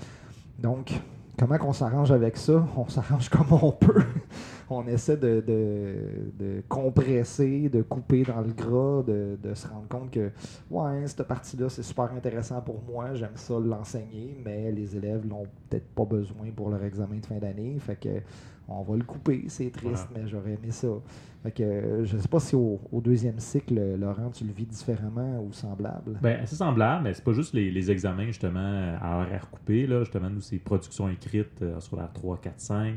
[0.59, 0.91] Donc,
[1.39, 2.65] comment qu'on s'arrange avec ça?
[2.75, 4.03] On s'arrange comme on peut.
[4.69, 9.87] On essaie de, de- de compresser, de couper dans le gras, de, de se rendre
[9.87, 10.29] compte que,
[10.69, 15.47] ouais, cette partie-là, c'est super intéressant pour moi, j'aime ça l'enseigner, mais les élèves l'ont
[15.69, 17.77] peut-être pas besoin pour leur examen de fin d'année.
[17.79, 18.09] Fait que
[18.71, 20.89] on va le couper, c'est triste, mais j'aurais aimé ça.
[21.41, 25.41] Fait que je sais pas si au, au deuxième cycle, Laurent, tu le vis différemment
[25.43, 26.19] ou semblable.
[26.21, 29.87] Ben, assez semblable, mais c'est pas juste les, les examens justement à horaire coupé.
[29.87, 30.01] Là.
[30.01, 32.93] Justement, nous, c'est production écrite euh, sur la 3, 4, 5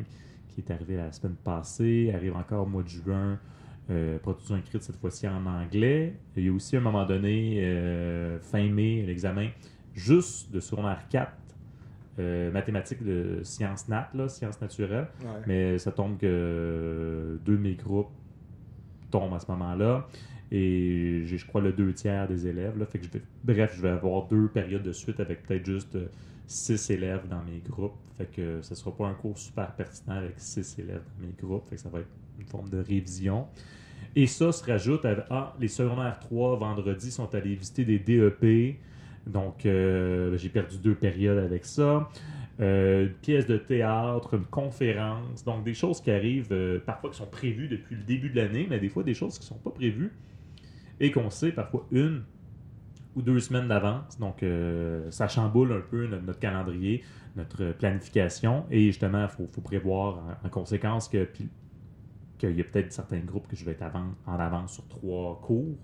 [0.53, 3.39] qui est arrivé la semaine passée, arrive encore au mois de juin.
[3.91, 6.15] euh, production écrite cette fois-ci en anglais.
[6.37, 9.49] Il y a aussi à un moment donné, euh, fin mai, l'examen
[9.95, 11.33] juste de secondaire 4,
[12.19, 15.09] euh, mathématiques de sciences nat, là, sciences naturelles.
[15.47, 18.11] Mais ça tombe que deux de mes groupes
[19.11, 20.07] tombent à ce moment-là.
[20.51, 22.79] Et j'ai, je crois, le deux tiers des élèves.
[22.79, 25.65] Là, fait que je vais, bref, je vais avoir deux périodes de suite avec peut-être
[25.65, 26.07] juste euh,
[26.47, 27.97] six élèves dans mes groupes.
[28.19, 31.69] Fait que ce sera pas un cours super pertinent avec six élèves dans mes groupes.
[31.69, 33.47] Fait que ça va être une forme de révision.
[34.15, 38.77] Et ça se rajoute à ah, les secondaires 3 vendredi sont allés visiter des DEP.
[39.27, 42.09] Donc euh, j'ai perdu deux périodes avec ça.
[42.61, 45.45] Euh, une pièce de théâtre, une conférence.
[45.45, 48.67] Donc des choses qui arrivent euh, parfois qui sont prévues depuis le début de l'année,
[48.69, 50.13] mais des fois des choses qui ne sont pas prévues
[51.01, 52.23] et qu'on sait parfois une
[53.17, 54.19] ou deux semaines d'avance.
[54.19, 57.05] Donc, euh, ça chamboule un peu notre, calendrier,
[57.37, 58.65] notre planification.
[58.71, 61.29] Et justement, il faut, prévoir en, en conséquence que
[62.49, 65.41] qu'il y a peut-être certains groupes que je vais être avant- en avance sur trois
[65.43, 65.77] cours.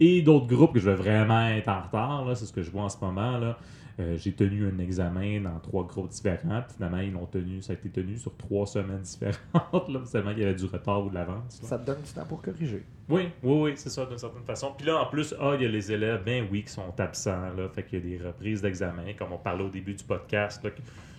[0.00, 2.36] Et d'autres groupes que je vais vraiment être en retard.
[2.36, 3.38] C'est ce que je vois en ce moment.
[3.38, 3.58] Là.
[4.00, 6.62] Euh, J'ai tenu un examen dans trois groupes différents.
[6.74, 9.38] Finalement, ils l'ont tenu, ça a été tenu sur trois semaines différentes.
[9.88, 11.60] Là, seulement qu'il y avait du retard ou de l'avance.
[11.62, 12.82] Ça te donne du temps pour corriger.
[13.08, 14.72] Oui, oui, oui, c'est ça, d'une certaine façon.
[14.76, 17.52] Puis là, en plus, ah, il y a les élèves, ben oui, qui sont absents,
[17.54, 17.68] là.
[17.68, 20.70] Fait qu'il y a des reprises d'examen, comme on parlait au début du podcast, là,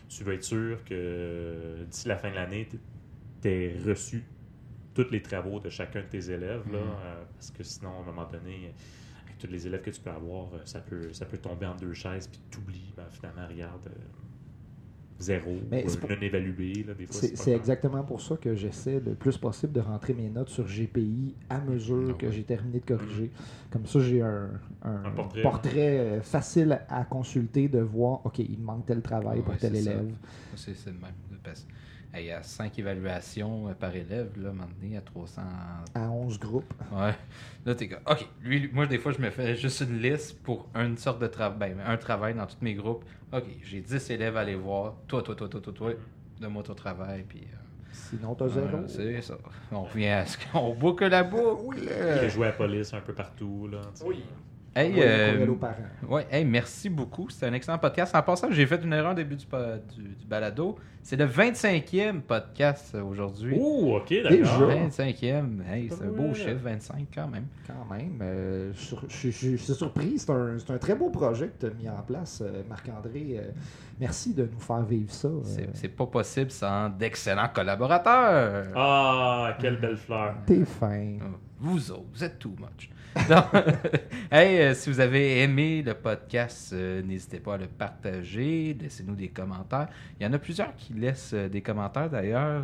[0.09, 2.67] tu veux être sûr que euh, d'ici la fin de l'année,
[3.41, 4.23] tu aies reçu
[4.93, 6.95] tous les travaux de chacun de tes élèves, là, Mhm.
[7.03, 8.73] euh, parce que sinon, à un moment donné,
[9.25, 11.75] avec tous les élèves que tu peux avoir, euh, ça peut, ça peut tomber en
[11.75, 13.91] deux chaises, puis t'oublies, ben, finalement, regarde, euh,
[15.19, 17.59] zéro, Mais ou c'est pour- non évalué, là, des fois, C'est pas c'est grave.
[17.61, 21.59] exactement pour ça que j'essaie le plus possible de rentrer mes notes sur GPI à
[21.61, 23.31] mesure Ah que j'ai terminé de corriger.
[23.71, 24.49] Comme ça, j'ai un,
[24.81, 29.01] un Un portrait, portrait, euh, facile à consulter de voir, OK, il me manque tel
[29.01, 30.11] travail pour Ouais, tel élève.
[30.55, 31.13] C'est c'est le même.
[32.13, 35.01] Hey, Il y a 5 évaluations euh, par élève, là, à un moment donné, à
[35.01, 35.41] 300.
[35.95, 36.73] À 11 groupes.
[36.91, 37.15] Ouais.
[37.65, 40.41] Là, t'es comme, OK, lui, lui- moi, des fois, je me fais juste une liste
[40.43, 41.73] pour une sorte de travail.
[41.73, 43.03] Ben, un travail dans tous mes groupes.
[43.31, 44.93] OK, j'ai 10 élèves à aller voir.
[45.07, 45.91] Toi, toi, toi, toi, toi, toi.
[46.39, 47.23] Donne-moi ton travail.
[47.27, 47.39] Puis.
[47.51, 47.57] euh,
[47.91, 48.67] Sinon, t'as zéro.
[48.87, 49.35] c'est ça.
[49.71, 51.79] On revient à ce qu'on boucle la boucle.
[52.21, 53.81] J'ai joué à la police un peu partout, là.
[54.05, 54.23] Oui.
[54.75, 55.75] Hey, euh, courriel aux parents.
[56.09, 57.29] Ouais, hey, merci beaucoup.
[57.29, 58.15] C'était un excellent podcast.
[58.15, 60.75] En passant, j'ai fait une erreur au début du, du, du balado.
[61.03, 63.55] C'est le 25e podcast euh, aujourd'hui.
[63.59, 64.29] Oh, ok, Déjà?
[64.57, 64.71] d'accord.
[64.89, 65.61] 25e.
[65.69, 66.33] Hey, c'est un beau Ouais.
[66.33, 67.45] chiffre, 25 quand même.
[67.67, 68.17] Quand même.
[68.21, 70.17] euh, je je- je suis surpris.
[70.17, 73.35] C'est un, c'est un très beau projet que tu as mis en place, euh, Marc-André.
[73.37, 73.51] Euh,
[73.99, 75.27] merci de nous faire vivre ça.
[75.27, 75.41] euh.
[75.43, 78.65] C'est c'est pas possible sans d'excellents collaborateurs.
[78.75, 80.33] Ah, quelle belle fleur.
[80.47, 81.17] T'es fin.
[81.59, 82.89] Vous autres, vous êtes too much.
[83.29, 83.45] Donc,
[84.31, 89.15] hey, euh, si vous avez aimé le podcast, euh, n'hésitez pas à le partager, laissez-nous
[89.15, 89.87] des commentaires.
[90.19, 92.63] Il y en a plusieurs qui laissent euh, des commentaires d'ailleurs.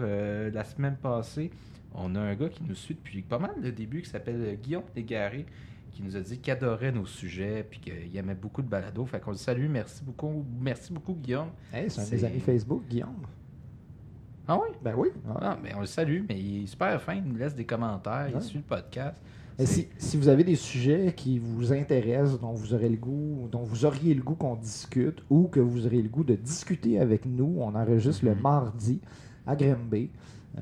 [0.52, 1.52] La semaine passée,
[1.94, 4.84] on a un gars qui nous suit depuis pas mal le début qui s'appelle Guillaume
[4.96, 5.46] Légaré
[5.92, 9.06] qui nous a dit qu'il adorait nos sujets puis qu'il aimait beaucoup de balado.
[9.06, 9.68] Fait qu'on le salue.
[9.70, 10.46] Merci beaucoup.
[10.62, 11.50] Merci beaucoup, Guillaume.
[11.74, 13.26] Hey, c'est un de C'est- mes amis Facebook, Guillaume.
[14.48, 14.70] Ah oui?
[14.82, 15.10] Ben oui.
[15.42, 15.58] Ah.
[15.62, 18.32] Mais on le salue, mais il est super fin, il nous laisse des commentaires, Ouais.
[18.36, 19.22] il suit le podcast.
[19.66, 23.64] Si, si vous avez des sujets qui vous intéressent, dont vous aurez le goût, dont
[23.64, 27.26] vous auriez le goût qu'on discute, ou que vous auriez le goût de discuter avec
[27.26, 28.42] nous, on enregistre le Mhm.
[28.42, 29.02] mardi
[29.46, 30.12] à Grimby.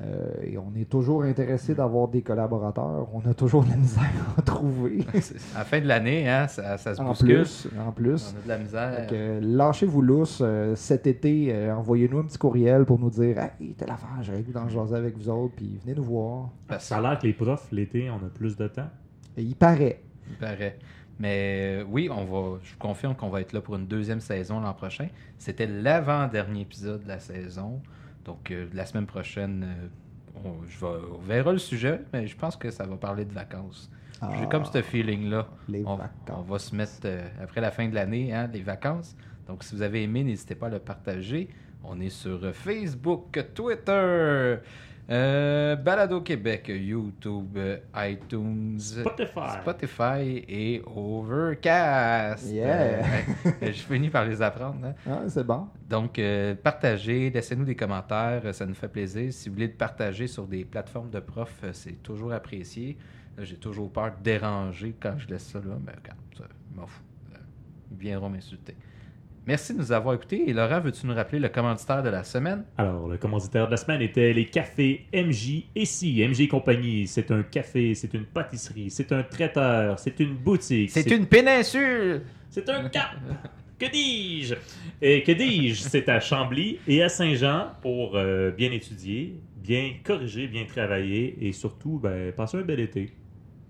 [0.00, 3.08] Euh, et on est toujours intéressé d'avoir des collaborateurs.
[3.12, 4.04] On a toujours de la misère
[4.36, 5.04] à en trouver.
[5.54, 7.42] À la fin de l'année, hein, ça, ça se en bouscule.
[7.42, 8.34] plus, en plus.
[8.34, 9.08] On a de la misère.
[9.10, 11.48] Euh, lâchez-vous lousse euh, cet été.
[11.52, 14.94] euh, Envoyez-nous un petit courriel pour nous dire Hey, telle affaire, j'aurais goût d'en jaser
[14.94, 15.54] avec vous autres.
[15.56, 16.50] Puis venez nous voir.
[16.68, 18.88] Parce Ça a l'air que les profs, l'été, on a plus de temps.
[19.36, 20.00] Et il paraît.
[20.30, 20.78] Il paraît.
[21.18, 24.20] Mais euh, oui, on va, je vous confirme qu'on va être là pour une deuxième
[24.20, 25.08] saison l'an prochain.
[25.38, 27.80] C'était l'avant-dernier épisode de la saison.
[28.28, 29.88] Donc, euh, la semaine prochaine, euh,
[30.44, 30.86] on, je vais,
[31.18, 33.90] on verra le sujet, mais je pense que ça va parler de vacances.
[34.36, 35.46] J'ai Ah, comme ce feeling-là.
[35.66, 36.36] Les On, vacances.
[36.36, 39.16] on va se mettre euh, après la fin de l'année, hein, les vacances.
[39.46, 41.48] Donc, si vous avez aimé, n'hésitez pas à le partager.
[41.82, 44.56] On est sur Facebook, Twitter,
[45.10, 47.58] euh, Balado Québec, YouTube,
[47.96, 49.60] iTunes, Spotify.
[49.62, 52.50] Spotify et Overcast.
[52.50, 52.76] Yeah.
[52.76, 53.02] Euh,
[53.62, 54.84] je finis par les apprendre.
[54.84, 54.94] hein.
[55.08, 55.66] Ah, c'est bon.
[55.88, 59.32] Donc, euh, partagez, laissez-nous des commentaires, ça nous fait plaisir.
[59.32, 62.98] Si vous voulez le partager sur des plateformes de profs, c'est toujours apprécié.
[63.40, 66.86] J'ai toujours peur de déranger quand je laisse ça là, mais regarde, ça, je m'en
[66.86, 67.02] fous.
[67.92, 68.76] Ils viendront m'insulter.
[69.48, 70.50] Merci de nous avoir écoutés.
[70.50, 72.64] Et Laurent, veux-tu nous rappeler le commanditaire de la semaine?
[72.76, 77.06] Alors, le commanditaire de la semaine était les cafés MJ et si MJ compagnie.
[77.06, 80.90] C'est un café, c'est une pâtisserie, c'est un traiteur, c'est une boutique.
[80.90, 82.24] C'est une péninsule!
[82.50, 83.16] C'est un cap!
[83.78, 84.54] Que dis-je?
[85.00, 85.80] Et que dis-je?
[85.80, 91.52] C'est à Chambly et à Saint-Jean pour euh, bien étudier, bien corriger, bien travailler et
[91.52, 93.14] surtout, ben, passer un bel été.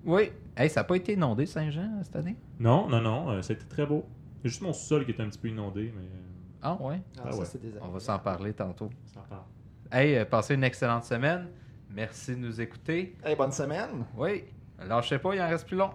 [0.04, 0.32] Oui.
[0.56, 2.34] Hey, ça n'a pas été inondé, Saint-Jean, cette année?
[2.58, 4.04] Non, non, non, euh, c'était très beau.
[4.42, 7.00] C'est juste mon sol qui était un petit peu inondé, mais euh, Ah, ouais?
[7.22, 7.44] Ah ouais.
[7.44, 8.90] c'est On va s'en parler tantôt.
[9.06, 9.46] ça part.
[9.90, 11.48] Hey, euh, passez une excellente semaine.
[11.90, 13.16] Merci de nous écouter.
[13.24, 14.04] Hey, bonne semaine.
[14.16, 14.44] Oui,
[14.86, 15.90] lâchez pas, il en reste plus long.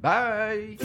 [0.00, 0.76] Bye!